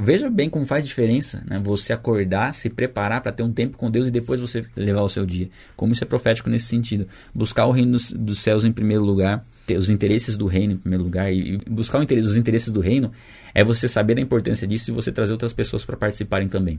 [0.00, 1.58] veja bem como faz diferença né?
[1.58, 5.08] você acordar, se preparar para ter um tempo com Deus e depois você levar o
[5.08, 5.48] seu dia.
[5.76, 7.08] Como isso é profético nesse sentido.
[7.34, 10.76] Buscar o reino dos, dos céus em primeiro lugar, ter os interesses do reino em
[10.76, 11.32] primeiro lugar.
[11.32, 13.10] E, e buscar interesse, os interesses do reino
[13.54, 16.78] é você saber da importância disso e você trazer outras pessoas para participarem também.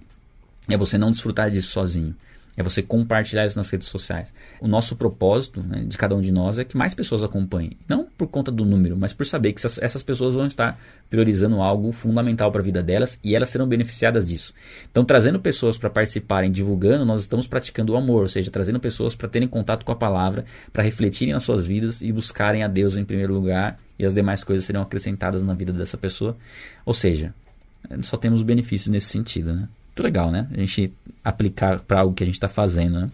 [0.69, 2.15] É você não desfrutar disso sozinho.
[2.57, 4.33] É você compartilhar isso nas redes sociais.
[4.59, 7.77] O nosso propósito né, de cada um de nós é que mais pessoas acompanhem.
[7.87, 11.91] Não por conta do número, mas por saber que essas, pessoas vão estar priorizando algo
[11.91, 14.53] fundamental para a vida delas e elas serão beneficiadas disso.
[14.89, 19.15] Então, trazendo pessoas para participarem, divulgando, nós estamos praticando o amor, ou seja, trazendo pessoas
[19.15, 22.97] para terem contato com a palavra, para refletirem nas suas vidas e buscarem a Deus
[22.97, 26.35] em primeiro lugar e as demais coisas serão acrescentadas na vida dessa pessoa.
[26.85, 27.33] Ou seja,
[28.01, 29.69] só temos benefícios nesse sentido, né?
[29.91, 30.47] Muito legal, né?
[30.51, 33.11] A gente aplicar para algo que a gente está fazendo, né?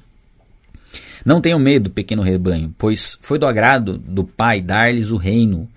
[1.26, 5.68] Não tenham medo, pequeno rebanho, pois foi do agrado do Pai dar-lhes o reino.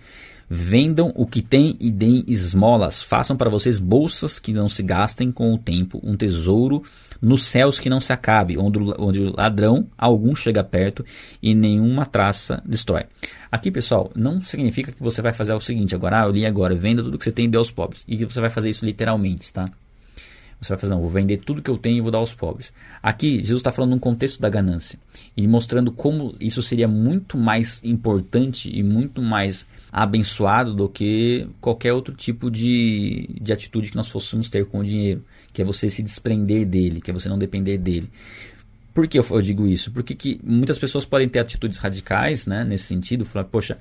[0.48, 3.02] Vendam o que têm e deem esmolas.
[3.02, 6.82] Façam para vocês bolsas que não se gastem com o tempo, um tesouro
[7.20, 11.04] nos céus que não se acabe, onde, onde o ladrão algum chega perto
[11.42, 13.04] e nenhuma traça destrói.
[13.50, 16.74] Aqui, pessoal, não significa que você vai fazer o seguinte, agora, ah, eu li agora,
[16.74, 18.04] venda tudo que você tem e dê aos pobres.
[18.08, 19.66] E que você vai fazer isso literalmente, tá?
[20.60, 22.72] Você vai fazer, não, vou vender tudo que eu tenho e vou dar aos pobres.
[23.02, 24.98] Aqui, Jesus está falando num contexto da ganância
[25.34, 31.92] e mostrando como isso seria muito mais importante e muito mais abençoado do que qualquer
[31.92, 35.88] outro tipo de, de atitude que nós fôssemos ter com o dinheiro, que é você
[35.88, 38.10] se desprender dele, que é você não depender dele.
[38.92, 39.92] Por que eu, digo isso?
[39.92, 43.78] Porque que muitas pessoas podem ter atitudes radicais né, nesse sentido, falar, poxa,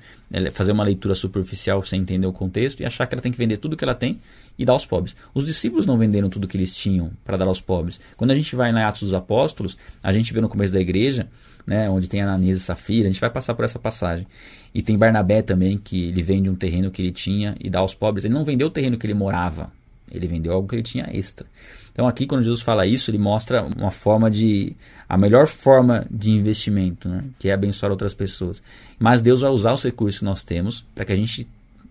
[0.52, 3.56] fazer uma leitura superficial sem entender o contexto e achar que ela tem que vender
[3.56, 4.20] tudo que ela tem
[4.56, 5.16] e dar aos pobres.
[5.34, 8.00] Os discípulos não venderam tudo que eles tinham para dar aos pobres.
[8.16, 11.28] Quando a gente vai na Atos dos Apóstolos, a gente vê no começo da igreja,
[11.66, 14.26] né, onde tem Ananias e Safira, a gente vai passar por essa passagem.
[14.72, 17.94] E tem Barnabé também, que ele vende um terreno que ele tinha e dá aos
[17.94, 18.24] pobres.
[18.24, 19.72] Ele não vendeu o terreno que ele morava,
[20.10, 21.46] ele vendeu algo que ele tinha extra.
[21.92, 24.76] Então aqui quando Jesus fala isso, ele mostra uma forma de
[25.10, 27.24] a melhor forma de investimento, né?
[27.36, 28.62] que é abençoar outras pessoas.
[28.96, 31.48] Mas Deus vai usar os recursos que nós temos para que a gente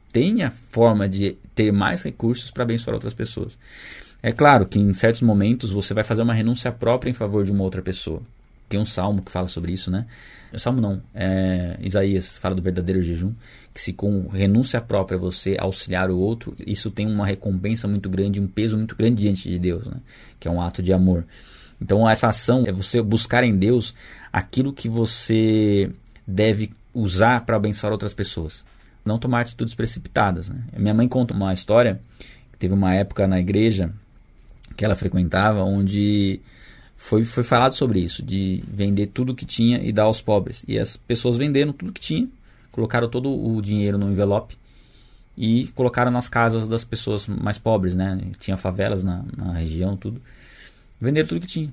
[0.10, 3.60] tenha forma de ter mais recursos para abençoar outras pessoas.
[4.24, 7.52] É claro que em certos momentos você vai fazer uma renúncia própria em favor de
[7.52, 8.22] uma outra pessoa.
[8.70, 10.06] Tem um salmo que fala sobre isso, né?
[10.54, 13.34] O salmo não, é Isaías fala do verdadeiro jejum,
[13.74, 18.40] que se com renúncia própria você auxiliar o outro, isso tem uma recompensa muito grande,
[18.40, 19.98] um peso muito grande diante de Deus, né?
[20.40, 21.26] Que é um ato de amor.
[21.82, 23.94] Então, essa ação é você buscar em Deus
[24.32, 25.92] aquilo que você
[26.28, 28.66] deve usar para abençoar outras pessoas.
[29.06, 30.50] Não tomar atitudes precipitadas.
[30.50, 30.62] Né?
[30.78, 32.02] Minha mãe conta uma história
[32.52, 33.94] que teve uma época na igreja
[34.76, 36.40] que ela frequentava onde
[36.96, 40.64] foi, foi falado sobre isso, de vender tudo que tinha e dar aos pobres.
[40.68, 42.28] E as pessoas venderam tudo que tinha,
[42.72, 44.58] colocaram todo o dinheiro no envelope
[45.38, 48.20] e colocaram nas casas das pessoas mais pobres, né?
[48.40, 50.22] Tinha favelas na, na região, tudo.
[51.00, 51.70] Venderam tudo que tinha.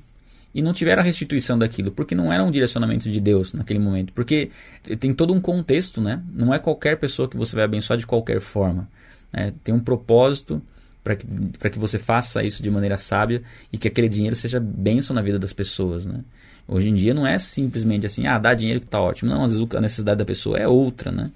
[0.54, 4.12] E não tiveram a restituição daquilo, porque não era um direcionamento de Deus naquele momento.
[4.12, 4.50] Porque
[4.98, 6.22] tem todo um contexto, né?
[6.32, 8.88] Não é qualquer pessoa que você vai abençoar de qualquer forma.
[9.32, 9.52] Né?
[9.62, 10.62] Tem um propósito
[11.04, 15.14] para que, que você faça isso de maneira sábia e que aquele dinheiro seja bênção
[15.14, 16.24] na vida das pessoas, né?
[16.66, 19.30] Hoje em dia não é simplesmente assim, ah, dá dinheiro que está ótimo.
[19.30, 21.30] Não, às vezes a necessidade da pessoa é outra, né?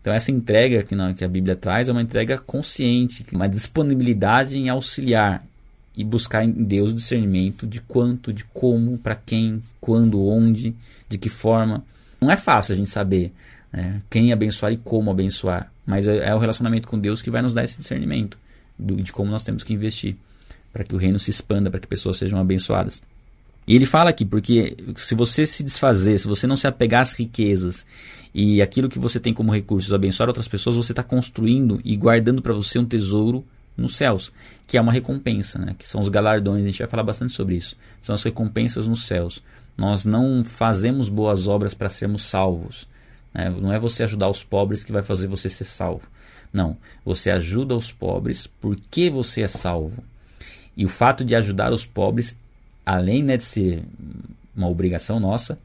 [0.00, 4.58] Então essa entrega que, na, que a Bíblia traz é uma entrega consciente, uma disponibilidade
[4.58, 5.42] em auxiliar,
[5.96, 10.74] e buscar em Deus o discernimento de quanto, de como, para quem, quando, onde,
[11.08, 11.84] de que forma.
[12.20, 13.32] Não é fácil a gente saber
[13.72, 17.42] né, quem abençoar e como abençoar, mas é, é o relacionamento com Deus que vai
[17.42, 18.38] nos dar esse discernimento
[18.78, 20.16] do, de como nós temos que investir
[20.72, 23.00] para que o reino se expanda, para que pessoas sejam abençoadas.
[23.66, 27.12] E ele fala aqui, porque se você se desfazer, se você não se apegar às
[27.12, 27.86] riquezas
[28.34, 32.42] e aquilo que você tem como recursos abençoar outras pessoas, você está construindo e guardando
[32.42, 33.44] para você um tesouro
[33.76, 34.32] nos céus,
[34.66, 35.74] que é uma recompensa, né?
[35.78, 37.76] que são os galardões, a gente vai falar bastante sobre isso.
[38.00, 39.42] São as recompensas nos céus.
[39.76, 42.88] Nós não fazemos boas obras para sermos salvos.
[43.32, 43.50] Né?
[43.50, 46.08] Não é você ajudar os pobres que vai fazer você ser salvo.
[46.52, 50.04] Não, você ajuda os pobres porque você é salvo.
[50.76, 52.36] E o fato de ajudar os pobres,
[52.86, 53.82] além né, de ser
[54.56, 55.58] uma obrigação nossa,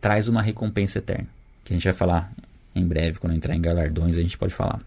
[0.00, 1.26] traz uma recompensa eterna.
[1.64, 2.32] Que a gente vai falar
[2.74, 4.80] em breve, quando entrar em galardões, a gente pode falar.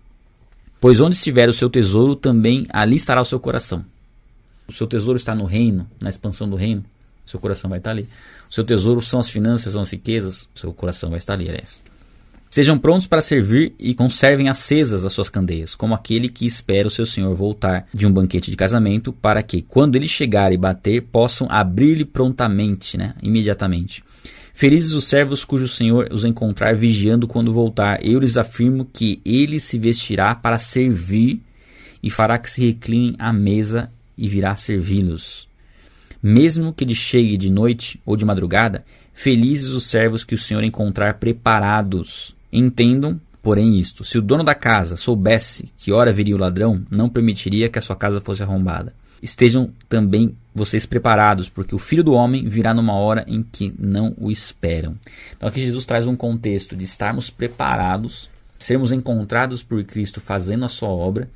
[0.79, 3.85] Pois onde estiver o seu tesouro, também ali estará o seu coração.
[4.67, 6.85] O seu tesouro está no reino, na expansão do reino,
[7.25, 8.07] seu coração vai estar ali.
[8.49, 11.83] O seu tesouro são as finanças, são as riquezas, seu coração vai estar ali, aliás.
[12.49, 16.91] Sejam prontos para servir e conservem acesas as suas candeias, como aquele que espera o
[16.91, 21.03] seu senhor voltar de um banquete de casamento, para que, quando ele chegar e bater,
[21.03, 24.03] possam abrir-lhe prontamente, né, imediatamente.
[24.59, 28.05] Felizes os servos cujo senhor os encontrar vigiando quando voltar.
[28.05, 31.41] Eu lhes afirmo que ele se vestirá para servir
[32.03, 35.47] e fará que se reclinem à mesa e virá servi-los.
[36.21, 40.61] Mesmo que ele chegue de noite ou de madrugada, felizes os servos que o senhor
[40.61, 46.39] encontrar preparados Entendam, porém, isto: se o dono da casa soubesse que hora viria o
[46.39, 48.93] ladrão, não permitiria que a sua casa fosse arrombada.
[49.23, 54.13] Estejam também vocês preparados, porque o filho do homem virá numa hora em que não
[54.17, 54.95] o esperam.
[55.35, 60.67] Então aqui Jesus traz um contexto de estarmos preparados, sermos encontrados por Cristo fazendo a
[60.67, 61.29] sua obra,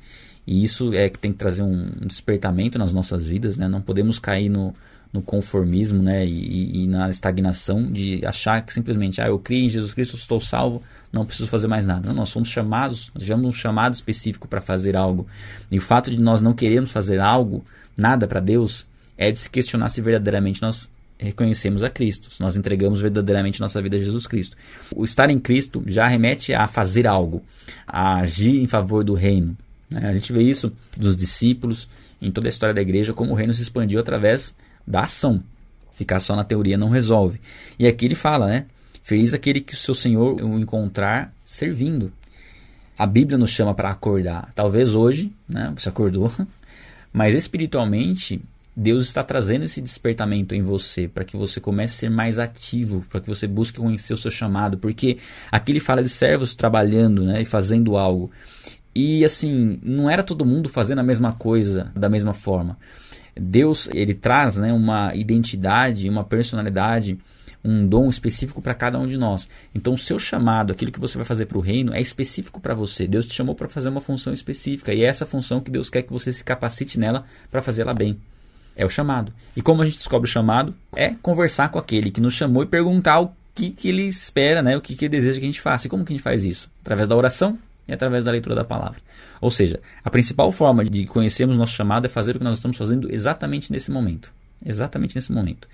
[0.46, 3.66] e isso é que tem que trazer um despertamento nas nossas vidas, né?
[3.66, 4.74] Não podemos cair no,
[5.10, 6.26] no conformismo, né?
[6.26, 10.38] E, e, na estagnação de achar que simplesmente, ah, eu criei em Jesus Cristo, estou
[10.38, 12.08] salvo, não preciso fazer mais nada.
[12.08, 15.26] Não, nós somos chamados, nós tivemos um chamado específico para fazer algo.
[15.70, 17.64] E o fato de nós não queremos fazer algo,
[17.96, 22.56] nada para Deus, é de se questionar se verdadeiramente nós reconhecemos a Cristo, se nós
[22.56, 24.56] entregamos verdadeiramente nossa vida a Jesus Cristo.
[24.94, 27.42] O estar em Cristo já remete a fazer algo,
[27.86, 29.56] a agir em favor do reino.
[29.90, 30.08] Né?
[30.08, 31.88] A gente vê isso dos discípulos,
[32.20, 34.54] em toda a história da igreja, como o reino se expandiu através
[34.86, 35.42] da ação.
[35.92, 37.40] Ficar só na teoria não resolve.
[37.78, 38.66] E aqui ele fala, né?
[39.02, 42.12] Feliz aquele que o seu Senhor o encontrar servindo.
[42.98, 44.50] A Bíblia nos chama para acordar.
[44.54, 46.32] Talvez hoje, né, você acordou,
[47.12, 48.40] mas espiritualmente
[48.76, 53.04] Deus está trazendo esse despertamento em você para que você comece a ser mais ativo,
[53.08, 55.18] para que você busque conhecer o seu chamado, porque
[55.50, 58.30] aqui ele fala de servos trabalhando, né, e fazendo algo.
[58.94, 62.76] E assim, não era todo mundo fazendo a mesma coisa da mesma forma.
[63.36, 67.18] Deus, ele traz, né, uma identidade, uma personalidade
[67.64, 69.48] um dom específico para cada um de nós.
[69.74, 72.74] Então, o seu chamado, aquilo que você vai fazer para o reino, é específico para
[72.74, 73.06] você.
[73.06, 76.02] Deus te chamou para fazer uma função específica e é essa função que Deus quer
[76.02, 78.18] que você se capacite nela para fazê-la bem.
[78.76, 79.32] É o chamado.
[79.56, 80.74] E como a gente descobre o chamado?
[80.96, 84.76] É conversar com aquele que nos chamou e perguntar o que, que ele espera, né?
[84.76, 85.86] o que, que ele deseja que a gente faça.
[85.86, 86.70] E como que a gente faz isso?
[86.80, 89.00] Através da oração e através da leitura da palavra.
[89.40, 92.76] Ou seja, a principal forma de conhecermos nosso chamado é fazer o que nós estamos
[92.76, 94.32] fazendo exatamente nesse momento.
[94.64, 95.68] Exatamente nesse momento.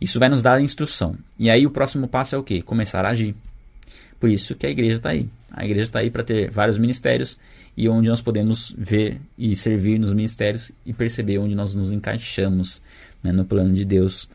[0.00, 1.16] Isso vai nos dar a instrução.
[1.38, 2.62] E aí o próximo passo é o quê?
[2.62, 3.36] Começar a agir.
[4.20, 5.28] Por isso que a igreja está aí.
[5.50, 7.36] A igreja está aí para ter vários ministérios
[7.76, 12.80] e onde nós podemos ver e servir nos ministérios e perceber onde nós nos encaixamos
[13.22, 14.28] né, no plano de Deus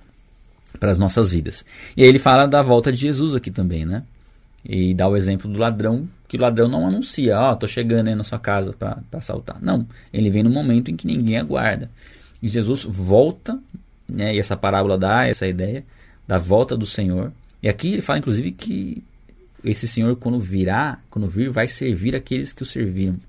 [0.80, 1.64] para as nossas vidas.
[1.96, 4.04] E aí ele fala da volta de Jesus aqui também, né?
[4.68, 8.08] E dá o exemplo do ladrão, que o ladrão não anuncia, ó, oh, tô chegando
[8.08, 9.58] aí na sua casa para assaltar.
[9.62, 11.90] Não, ele vem no momento em que ninguém aguarda.
[12.42, 13.58] E Jesus volta
[14.08, 14.36] né?
[14.36, 15.84] E essa parábola dá essa ideia
[16.28, 17.32] da volta do Senhor.
[17.62, 19.04] E aqui ele fala, inclusive, que
[19.66, 23.20] esse Senhor, quando virá, quando vir, vai servir aqueles que o serviram.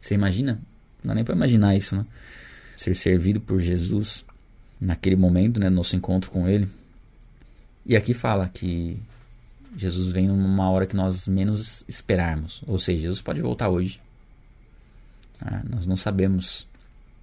[0.00, 0.54] Você imagina?
[1.02, 2.06] Não dá nem para imaginar isso, né?
[2.76, 4.24] Ser servido por Jesus
[4.80, 5.68] naquele momento, né?
[5.70, 6.68] Nosso encontro com Ele.
[7.84, 8.98] E aqui fala que
[9.76, 12.62] Jesus vem numa hora que nós menos esperarmos.
[12.66, 14.00] Ou seja, Jesus pode voltar hoje.
[15.40, 16.66] Ah, nós não sabemos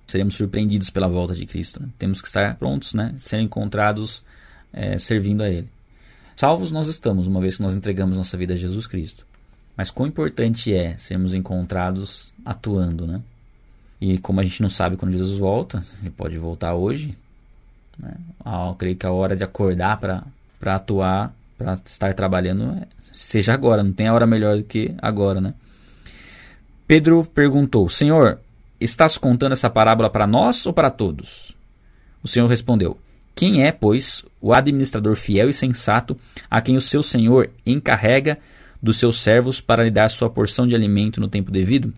[0.05, 1.81] seremos surpreendidos pela volta de Cristo.
[1.81, 1.89] Né?
[1.97, 3.15] Temos que estar prontos, né?
[3.17, 4.23] ser encontrados
[4.71, 5.67] é, servindo a Ele.
[6.35, 9.25] Salvos nós estamos, uma vez que nós entregamos nossa vida a Jesus Cristo.
[9.75, 13.21] Mas quão importante é sermos encontrados atuando, né?
[13.99, 17.17] E como a gente não sabe quando Jesus volta, ele pode voltar hoje.
[17.97, 18.13] Né?
[18.43, 20.25] Ah, eu creio que a hora de acordar para
[20.75, 23.81] atuar, para estar trabalhando, é, seja agora.
[23.81, 25.53] Não tem hora melhor do que agora, né?
[26.85, 28.39] Pedro perguntou: Senhor,
[28.83, 31.55] Estás contando essa parábola para nós ou para todos?
[32.21, 32.97] O Senhor respondeu:
[33.35, 36.17] Quem é, pois, o administrador fiel e sensato
[36.49, 38.37] a quem o seu senhor encarrega
[38.81, 41.93] dos seus servos para lhe dar sua porção de alimento no tempo devido?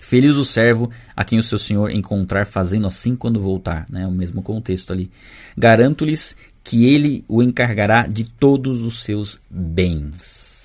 [0.00, 3.86] Feliz o servo a quem o seu senhor encontrar fazendo assim quando voltar.
[3.88, 4.06] Né?
[4.06, 5.10] O mesmo contexto ali.
[5.56, 10.62] Garanto-lhes que ele o encarregará de todos os seus bens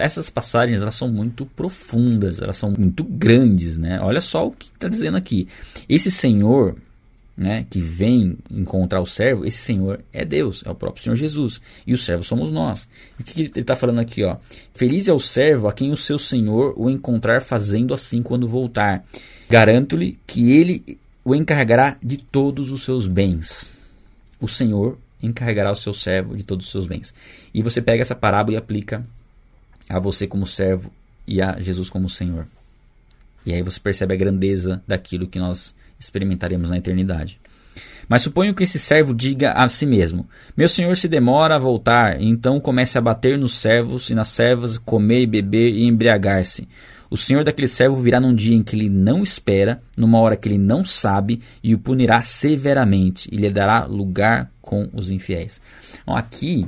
[0.00, 4.00] essas passagens elas são muito profundas, elas são muito grandes, né?
[4.00, 5.48] Olha só o que está dizendo aqui.
[5.88, 6.76] Esse Senhor,
[7.38, 11.62] né, que vem encontrar o servo, esse Senhor é Deus, é o próprio Senhor Jesus,
[11.86, 12.88] e o servo somos nós.
[13.16, 14.38] E o que ele está falando aqui, ó?
[14.74, 19.04] Feliz é o servo a quem o seu Senhor o encontrar fazendo assim quando voltar.
[19.48, 23.70] Garanto-lhe que ele o encarregará de todos os seus bens.
[24.40, 27.14] O Senhor encarregará o seu servo de todos os seus bens.
[27.54, 29.06] E você pega essa parábola e aplica
[29.88, 30.90] a você como servo
[31.24, 32.48] e a Jesus como Senhor.
[33.46, 37.40] E aí você percebe a grandeza daquilo que nós experimentaremos na eternidade.
[38.08, 40.26] Mas suponho que esse servo diga a si mesmo:
[40.56, 44.78] Meu senhor se demora a voltar, então comece a bater nos servos e nas servas,
[44.78, 46.66] comer e beber e embriagar-se.
[47.10, 50.48] O senhor daquele servo virá num dia em que ele não espera, numa hora que
[50.48, 55.60] ele não sabe, e o punirá severamente, e lhe dará lugar com os infiéis.
[56.02, 56.66] Então, aqui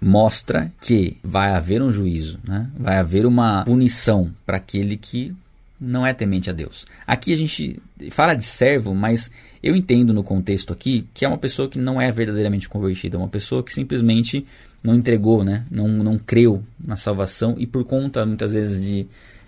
[0.00, 2.68] mostra que vai haver um juízo, né?
[2.76, 5.34] vai haver uma punição para aquele que
[5.80, 6.86] não é temente a Deus.
[7.06, 9.30] Aqui a gente fala de servo, mas
[9.62, 13.18] eu entendo no contexto aqui que é uma pessoa que não é verdadeiramente convertida, é
[13.18, 14.46] uma pessoa que simplesmente
[14.82, 15.64] não entregou, né?
[15.70, 19.06] não, não creu na salvação e por conta muitas vezes de,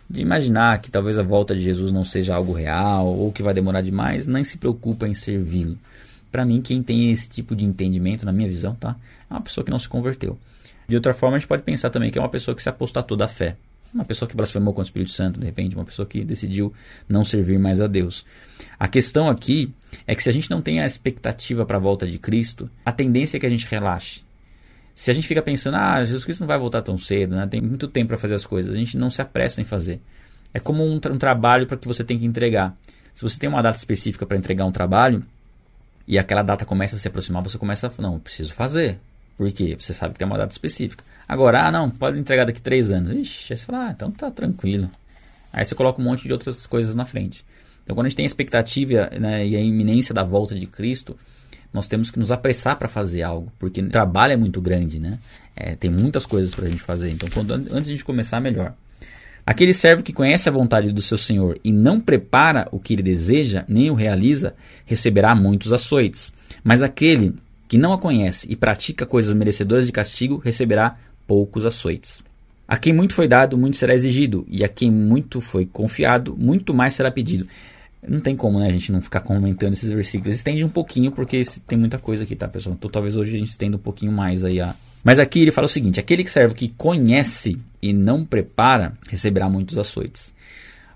[0.08, 3.54] de imaginar que talvez a volta de Jesus não seja algo real ou que vai
[3.54, 5.78] demorar demais, nem se preocupa em servi-lo.
[6.30, 8.96] Para mim, quem tem esse tipo de entendimento, na minha visão, tá?
[9.28, 10.38] é uma pessoa que não se converteu.
[10.86, 13.16] De outra forma, a gente pode pensar também que é uma pessoa que se apostatou
[13.16, 13.56] da fé.
[13.92, 16.72] Uma pessoa que blasfemou contra o Espírito Santo, de repente, uma pessoa que decidiu
[17.08, 18.24] não servir mais a Deus.
[18.78, 19.74] A questão aqui
[20.06, 22.92] é que se a gente não tem a expectativa para a volta de Cristo, a
[22.92, 24.22] tendência é que a gente relaxe.
[24.94, 27.46] Se a gente fica pensando, ah, Jesus Cristo não vai voltar tão cedo, né?
[27.46, 30.00] tem muito tempo para fazer as coisas, a gente não se apressa em fazer.
[30.54, 32.76] É como um, tra um trabalho para que você tem que entregar.
[33.14, 35.24] Se você tem uma data específica para entregar um trabalho
[36.06, 38.98] e aquela data começa a se aproximar, você começa a, não, preciso fazer.
[39.36, 39.76] Por quê?
[39.78, 41.02] Você sabe que tem uma data específica.
[41.30, 43.12] Agora, ah, não, pode entregar daqui três anos.
[43.12, 44.90] Ixi, aí você fala, ah, então tá tranquilo.
[45.52, 47.44] Aí você coloca um monte de outras coisas na frente.
[47.84, 51.16] Então, quando a gente tem a expectativa né, e a iminência da volta de Cristo,
[51.72, 55.20] nós temos que nos apressar para fazer algo, porque o trabalho é muito grande, né?
[55.54, 57.12] É, tem muitas coisas para a gente fazer.
[57.12, 58.74] Então, quando, antes de a gente começar, melhor.
[59.46, 63.04] Aquele servo que conhece a vontade do seu senhor e não prepara o que ele
[63.04, 64.52] deseja, nem o realiza,
[64.84, 66.32] receberá muitos açoites.
[66.64, 67.36] Mas aquele
[67.70, 70.96] que não a conhece e pratica coisas merecedoras de castigo, receberá
[71.30, 72.24] poucos açoites.
[72.66, 76.74] A quem muito foi dado, muito será exigido, e a quem muito foi confiado, muito
[76.74, 77.46] mais será pedido.
[78.02, 80.34] Não tem como, né, a gente não ficar comentando esses versículos.
[80.34, 82.74] Estende um pouquinho, porque tem muita coisa aqui, tá, pessoal?
[82.76, 84.74] Então talvez hoje a gente estenda um pouquinho mais aí a.
[85.04, 89.48] Mas aqui ele fala o seguinte: aquele que serve que conhece e não prepara, receberá
[89.48, 90.34] muitos açoites.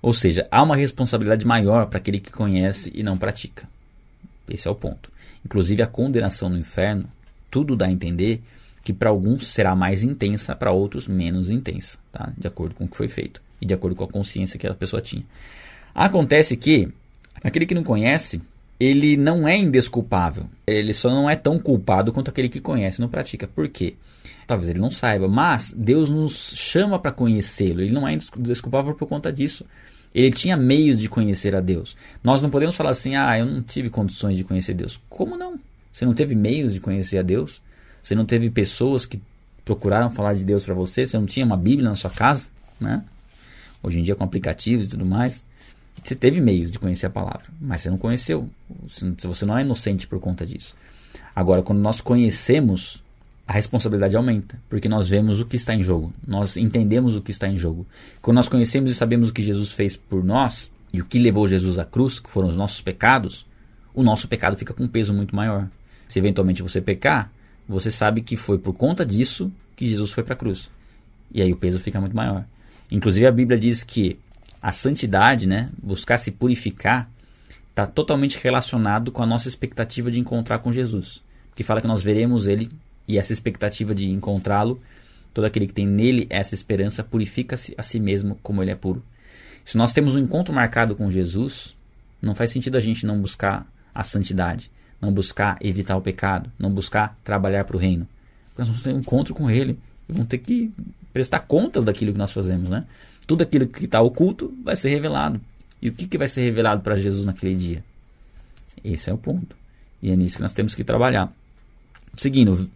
[0.02, 3.68] Ou seja, há uma responsabilidade maior para aquele que conhece e não pratica.
[4.48, 5.12] Esse é o ponto.
[5.46, 7.04] Inclusive a condenação no inferno,
[7.52, 8.42] tudo dá a entender
[8.84, 12.30] que para alguns será mais intensa, para outros menos intensa, tá?
[12.36, 14.74] de acordo com o que foi feito e de acordo com a consciência que a
[14.74, 15.24] pessoa tinha.
[15.94, 16.88] Acontece que
[17.42, 18.42] aquele que não conhece,
[18.78, 23.00] ele não é indesculpável, ele só não é tão culpado quanto aquele que conhece e
[23.00, 23.48] não pratica.
[23.48, 23.94] Por quê?
[24.46, 29.08] Talvez ele não saiba, mas Deus nos chama para conhecê-lo, ele não é indesculpável por
[29.08, 29.64] conta disso.
[30.14, 31.96] Ele tinha meios de conhecer a Deus.
[32.22, 35.00] Nós não podemos falar assim, ah, eu não tive condições de conhecer Deus.
[35.08, 35.58] Como não?
[35.92, 37.60] Você não teve meios de conhecer a Deus?
[38.04, 39.18] Você não teve pessoas que
[39.64, 41.06] procuraram falar de Deus para você?
[41.06, 43.02] Você não tinha uma Bíblia na sua casa, né?
[43.82, 45.46] Hoje em dia com aplicativos e tudo mais,
[46.02, 48.48] você teve meios de conhecer a palavra, mas você não conheceu.
[49.22, 50.76] Você não é inocente por conta disso.
[51.34, 53.02] Agora, quando nós conhecemos,
[53.46, 57.30] a responsabilidade aumenta, porque nós vemos o que está em jogo, nós entendemos o que
[57.30, 57.86] está em jogo.
[58.20, 61.48] Quando nós conhecemos e sabemos o que Jesus fez por nós e o que levou
[61.48, 63.46] Jesus à cruz, que foram os nossos pecados,
[63.94, 65.68] o nosso pecado fica com um peso muito maior.
[66.06, 67.32] Se eventualmente você pecar,
[67.68, 70.70] você sabe que foi por conta disso que Jesus foi para a cruz.
[71.32, 72.44] E aí o peso fica muito maior.
[72.90, 74.18] Inclusive a Bíblia diz que
[74.62, 77.10] a santidade, né, buscar se purificar,
[77.70, 81.22] está totalmente relacionado com a nossa expectativa de encontrar com Jesus.
[81.54, 82.68] Que fala que nós veremos Ele
[83.06, 84.80] e essa expectativa de encontrá-lo,
[85.32, 89.04] todo aquele que tem nele essa esperança purifica-se a si mesmo como Ele é puro.
[89.64, 91.76] Se nós temos um encontro marcado com Jesus,
[92.22, 94.70] não faz sentido a gente não buscar a santidade
[95.00, 98.06] não buscar evitar o pecado, não buscar trabalhar para o reino.
[98.56, 99.78] Nós vamos ter um encontro com Ele
[100.08, 100.72] e vamos ter que
[101.12, 102.84] prestar contas daquilo que nós fazemos, né?
[103.26, 105.40] Tudo aquilo que está oculto vai ser revelado.
[105.80, 107.84] E o que, que vai ser revelado para Jesus naquele dia?
[108.82, 109.56] Esse é o ponto.
[110.02, 111.32] E é nisso que nós temos que trabalhar.
[112.12, 112.70] Seguindo,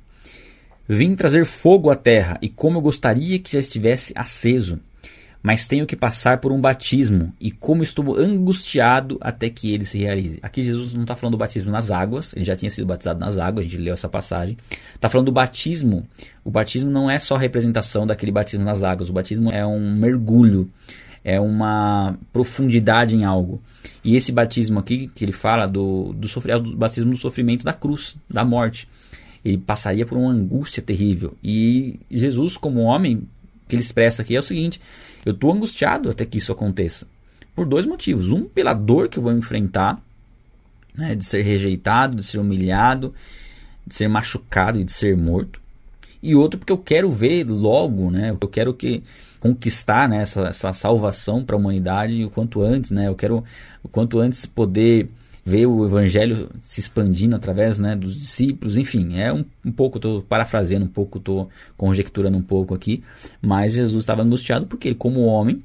[0.89, 4.81] vim trazer fogo à terra, e como eu gostaria que já estivesse aceso
[5.43, 9.99] mas tenho que passar por um batismo, e como estou angustiado até que ele se
[9.99, 10.39] realize.
[10.43, 13.39] Aqui Jesus não está falando do batismo nas águas, ele já tinha sido batizado nas
[13.39, 14.57] águas, a gente leu essa passagem.
[14.95, 16.07] Está falando do batismo.
[16.45, 19.95] O batismo não é só a representação daquele batismo nas águas, o batismo é um
[19.95, 20.71] mergulho,
[21.25, 23.63] é uma profundidade em algo.
[24.05, 27.65] E esse batismo aqui, que ele fala do, do, sofr, é do batismo do sofrimento
[27.65, 28.89] da cruz, da morte.
[29.45, 31.37] Ele passaria por uma angústia terrível.
[31.43, 33.23] E Jesus, como homem,
[33.69, 34.81] que ele expressa aqui é o seguinte:
[35.25, 37.07] eu estou angustiado até que isso aconteça.
[37.55, 38.31] Por dois motivos.
[38.31, 40.01] Um, pela dor que eu vou enfrentar,
[40.95, 43.15] né, de ser rejeitado, de ser humilhado,
[43.87, 45.61] de ser machucado e de ser morto.
[46.23, 48.31] e outro porque eu quero ver logo, né?
[48.31, 49.03] Eu quero que
[49.39, 53.07] conquistar né, essa, essa salvação para a humanidade o quanto antes, né?
[53.07, 53.45] Eu quero
[53.83, 55.09] o quanto antes poder
[55.49, 60.21] ver o evangelho se expandindo através né, dos discípulos, enfim, é um, um pouco, estou
[60.21, 63.03] parafraseando um pouco, estou conjecturando um pouco aqui,
[63.41, 65.63] mas Jesus estava angustiado porque ele, como homem,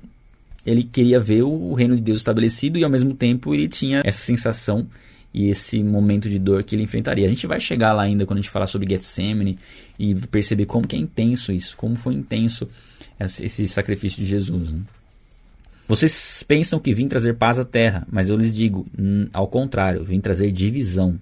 [0.66, 4.20] ele queria ver o reino de Deus estabelecido e ao mesmo tempo ele tinha essa
[4.20, 4.88] sensação
[5.34, 7.26] e esse momento de dor que ele enfrentaria.
[7.26, 9.60] A gente vai chegar lá ainda quando a gente falar sobre Getsemane
[10.00, 12.70] e perceber como que é intenso isso, como foi intenso
[13.20, 14.72] esse sacrifício de Jesus.
[14.72, 14.80] Né?
[15.88, 18.86] Vocês pensam que vim trazer paz à terra, mas eu lhes digo,
[19.34, 21.20] ao contrário, vim trazer divisão.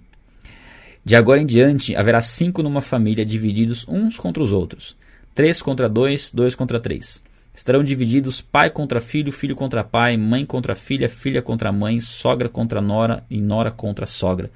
[1.04, 4.96] De agora em diante haverá cinco numa família divididos uns contra os outros,
[5.34, 7.22] três contra dois, dois contra três.
[7.54, 12.48] Estarão divididos pai contra filho, filho contra pai, mãe contra filha, filha contra mãe, sogra
[12.48, 14.50] contra nora e nora contra sogra.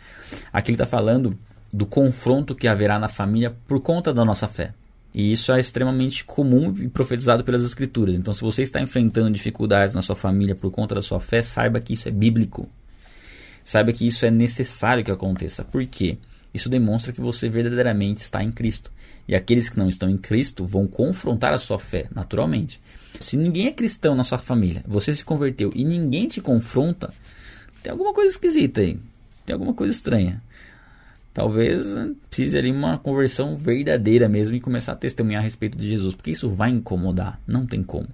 [0.53, 1.37] Aqui ele está falando
[1.73, 4.73] do confronto que haverá na família por conta da nossa fé.
[5.17, 8.15] E isso é extremamente comum e profetizado pelas Escrituras.
[8.15, 11.81] Então, se você está enfrentando dificuldades na sua família por conta da sua fé, saiba
[11.81, 12.69] que isso é bíblico.
[13.65, 15.65] Saiba que isso é necessário que aconteça.
[15.65, 16.19] Por quê?
[16.53, 18.93] Isso demonstra que você verdadeiramente está em Cristo.
[19.27, 22.79] E aqueles que não estão em Cristo vão confrontar a sua fé, naturalmente.
[23.19, 27.11] Se ninguém é cristão na sua família, você se converteu e ninguém te confronta,
[27.83, 28.99] tem alguma coisa esquisita aí.
[29.47, 30.43] Tem alguma coisa estranha.
[31.37, 31.95] Talvez
[32.31, 36.31] precise ali uma conversão verdadeira mesmo e começar a testemunhar a respeito de Jesus, porque
[36.31, 38.09] isso vai incomodar, não tem como.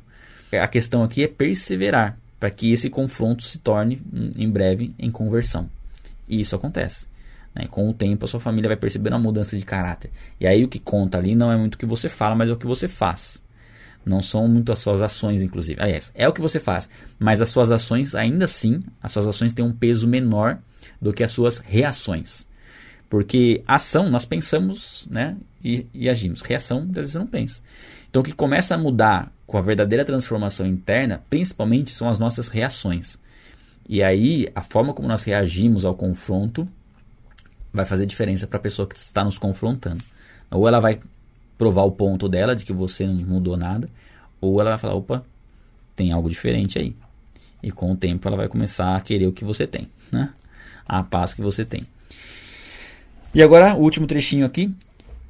[0.61, 4.03] A questão aqui é perseverar para que esse confronto se torne
[4.37, 5.71] em breve em conversão.
[6.29, 7.07] E isso acontece.
[7.55, 7.69] Né?
[7.71, 10.11] Com o tempo, a sua família vai perceber uma mudança de caráter.
[10.41, 12.53] E aí o que conta ali não é muito o que você fala, mas é
[12.53, 13.41] o que você faz.
[14.05, 15.81] Não são muito as suas ações, inclusive.
[15.81, 16.89] Aliás, é o que você faz.
[17.21, 20.59] Mas as suas ações, ainda assim, as suas ações têm um peso menor
[21.01, 22.51] do que as suas reações.
[23.13, 26.41] Porque ação, nós pensamos né, e, e agimos.
[26.41, 27.61] Reação, às vezes você não pensa.
[28.09, 32.49] Então, o que começa a mudar com a verdadeira transformação interna, principalmente, são as nossas
[32.49, 33.19] reações.
[33.87, 36.67] E aí, a forma como nós reagimos ao confronto
[37.71, 40.03] vai fazer diferença para a pessoa que está nos confrontando.
[40.51, 40.99] Ou ela vai
[41.59, 43.91] provar o ponto dela de que você não mudou nada,
[44.41, 45.23] ou ela vai falar, opa,
[45.95, 46.97] tem algo diferente aí.
[47.63, 50.33] E com o tempo ela vai começar a querer o que você tem, né?
[50.89, 51.87] A paz que você tem.
[53.35, 54.73] E agora, o último trechinho aqui.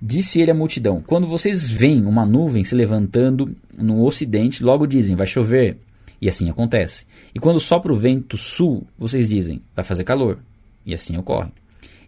[0.04, 5.14] Disse ele à multidão: Quando vocês veem uma nuvem se levantando no ocidente, logo dizem,
[5.14, 5.78] vai chover.
[6.20, 7.06] E assim acontece.
[7.32, 10.38] E quando sopra o vento sul, vocês dizem, vai fazer calor.
[10.84, 11.50] E assim ocorre.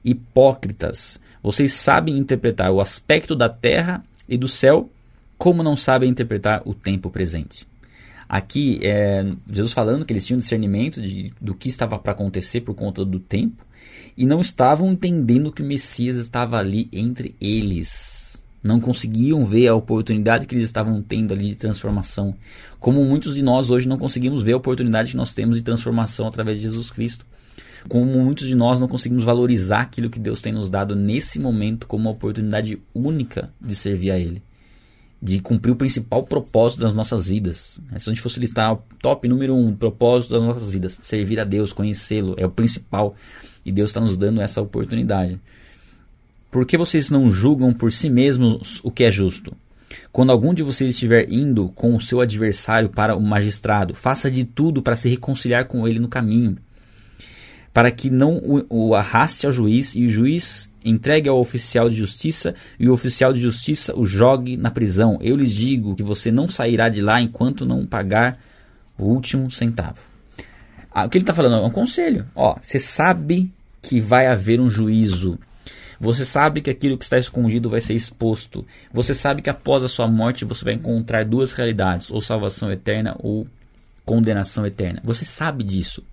[0.05, 4.91] Hipócritas, vocês sabem interpretar o aspecto da terra e do céu,
[5.39, 7.67] como não sabem interpretar o tempo presente.
[8.29, 12.75] Aqui, é, Jesus falando que eles tinham discernimento de, do que estava para acontecer por
[12.75, 13.65] conta do tempo
[14.17, 18.43] e não estavam entendendo que o Messias estava ali entre eles.
[18.63, 22.35] Não conseguiam ver a oportunidade que eles estavam tendo ali de transformação.
[22.81, 26.27] Como muitos de nós hoje não conseguimos ver a oportunidade que nós temos de transformação
[26.27, 27.27] através de Jesus Cristo
[27.89, 31.87] como muitos de nós não conseguimos valorizar aquilo que Deus tem nos dado nesse momento
[31.87, 34.43] como uma oportunidade única de servir a Ele,
[35.21, 37.81] de cumprir o principal propósito das nossas vidas.
[37.97, 41.45] Se a gente fosse listar o top número um, propósito das nossas vidas, servir a
[41.45, 43.15] Deus, conhecê-lo, é o principal.
[43.65, 45.41] E Deus está nos dando essa oportunidade.
[46.51, 49.57] Por que vocês não julgam por si mesmos o que é justo?
[50.13, 54.45] Quando algum de vocês estiver indo com o seu adversário para o magistrado, faça de
[54.45, 56.57] tudo para se reconciliar com ele no caminho
[57.75, 58.41] para que não
[58.71, 63.33] o, arraste ao juiz e o juiz entregue ao oficial de justiça e o oficial
[63.33, 65.19] de justiça o jogue na prisão.
[65.21, 68.39] Eu lhes digo que você não sairá de lá enquanto não pagar
[68.97, 70.14] o último centavo.
[70.95, 72.25] Ah, o que ele está falando é um conselho.
[72.37, 75.37] Ó, você sabe que vai haver um juízo.
[75.99, 78.65] Você sabe que aquilo que está escondido vai ser exposto.
[78.93, 83.17] Você sabe que após a sua morte você vai encontrar duas realidades: ou salvação eterna
[83.19, 83.47] ou
[84.05, 85.01] condenação eterna.
[85.03, 86.05] Você sabe disso.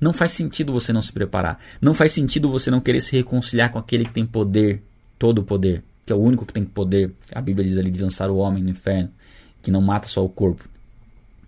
[0.00, 1.60] Não faz sentido você não se preparar.
[1.80, 4.82] Não faz sentido você não querer se reconciliar com aquele que tem poder,
[5.18, 7.12] todo o poder, que é o único que tem poder.
[7.32, 9.10] A Bíblia diz ali de lançar o homem no inferno,
[9.60, 10.66] que não mata só o corpo,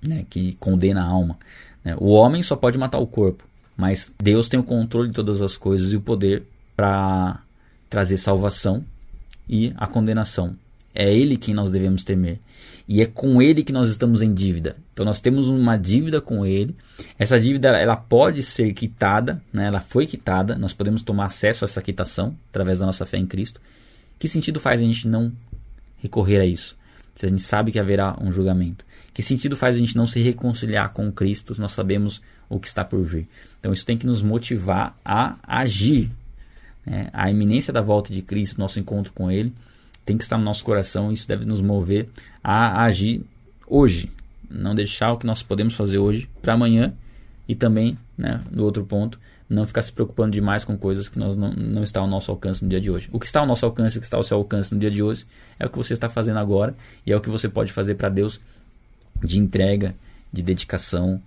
[0.02, 1.38] né, que condena a alma.
[1.84, 1.96] Né?
[1.98, 3.44] O homem só pode matar o corpo,
[3.76, 6.44] mas Deus tem o controle de todas as coisas e o poder
[6.76, 7.40] para
[7.88, 8.84] trazer salvação
[9.48, 10.56] e a condenação.
[10.94, 12.38] É Ele quem nós devemos temer.
[12.88, 14.76] E é com Ele que nós estamos em dívida.
[14.92, 16.76] Então nós temos uma dívida com Ele.
[17.18, 19.66] Essa dívida ela pode ser quitada, né?
[19.66, 20.56] ela foi quitada.
[20.56, 23.60] Nós podemos tomar acesso a essa quitação através da nossa fé em Cristo.
[24.18, 25.32] Que sentido faz a gente não
[25.98, 26.76] recorrer a isso?
[27.14, 28.84] Se a gente sabe que haverá um julgamento.
[29.14, 32.66] Que sentido faz a gente não se reconciliar com Cristo se nós sabemos o que
[32.66, 33.28] está por vir?
[33.60, 36.10] Então isso tem que nos motivar a agir.
[36.86, 37.08] Né?
[37.12, 39.52] A iminência da volta de Cristo, nosso encontro com Ele,
[40.04, 42.08] tem que estar no nosso coração, isso deve nos mover
[42.42, 43.22] a agir
[43.66, 44.10] hoje,
[44.50, 46.92] não deixar o que nós podemos fazer hoje para amanhã
[47.46, 51.36] e também, né, no outro ponto, não ficar se preocupando demais com coisas que nós
[51.36, 53.08] não, não está ao nosso alcance no dia de hoje.
[53.12, 55.02] O que está ao nosso alcance, o que está ao seu alcance no dia de
[55.02, 55.26] hoje,
[55.58, 56.74] é o que você está fazendo agora
[57.06, 58.40] e é o que você pode fazer para Deus
[59.22, 59.94] de entrega,
[60.32, 61.20] de dedicação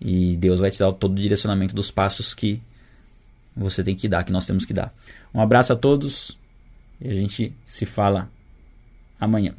[0.00, 2.60] e Deus vai te dar todo o direcionamento dos passos que
[3.56, 4.92] você tem que dar, que nós temos que dar.
[5.32, 6.38] Um abraço a todos
[7.00, 8.30] e a gente se fala
[9.18, 9.54] amanhã.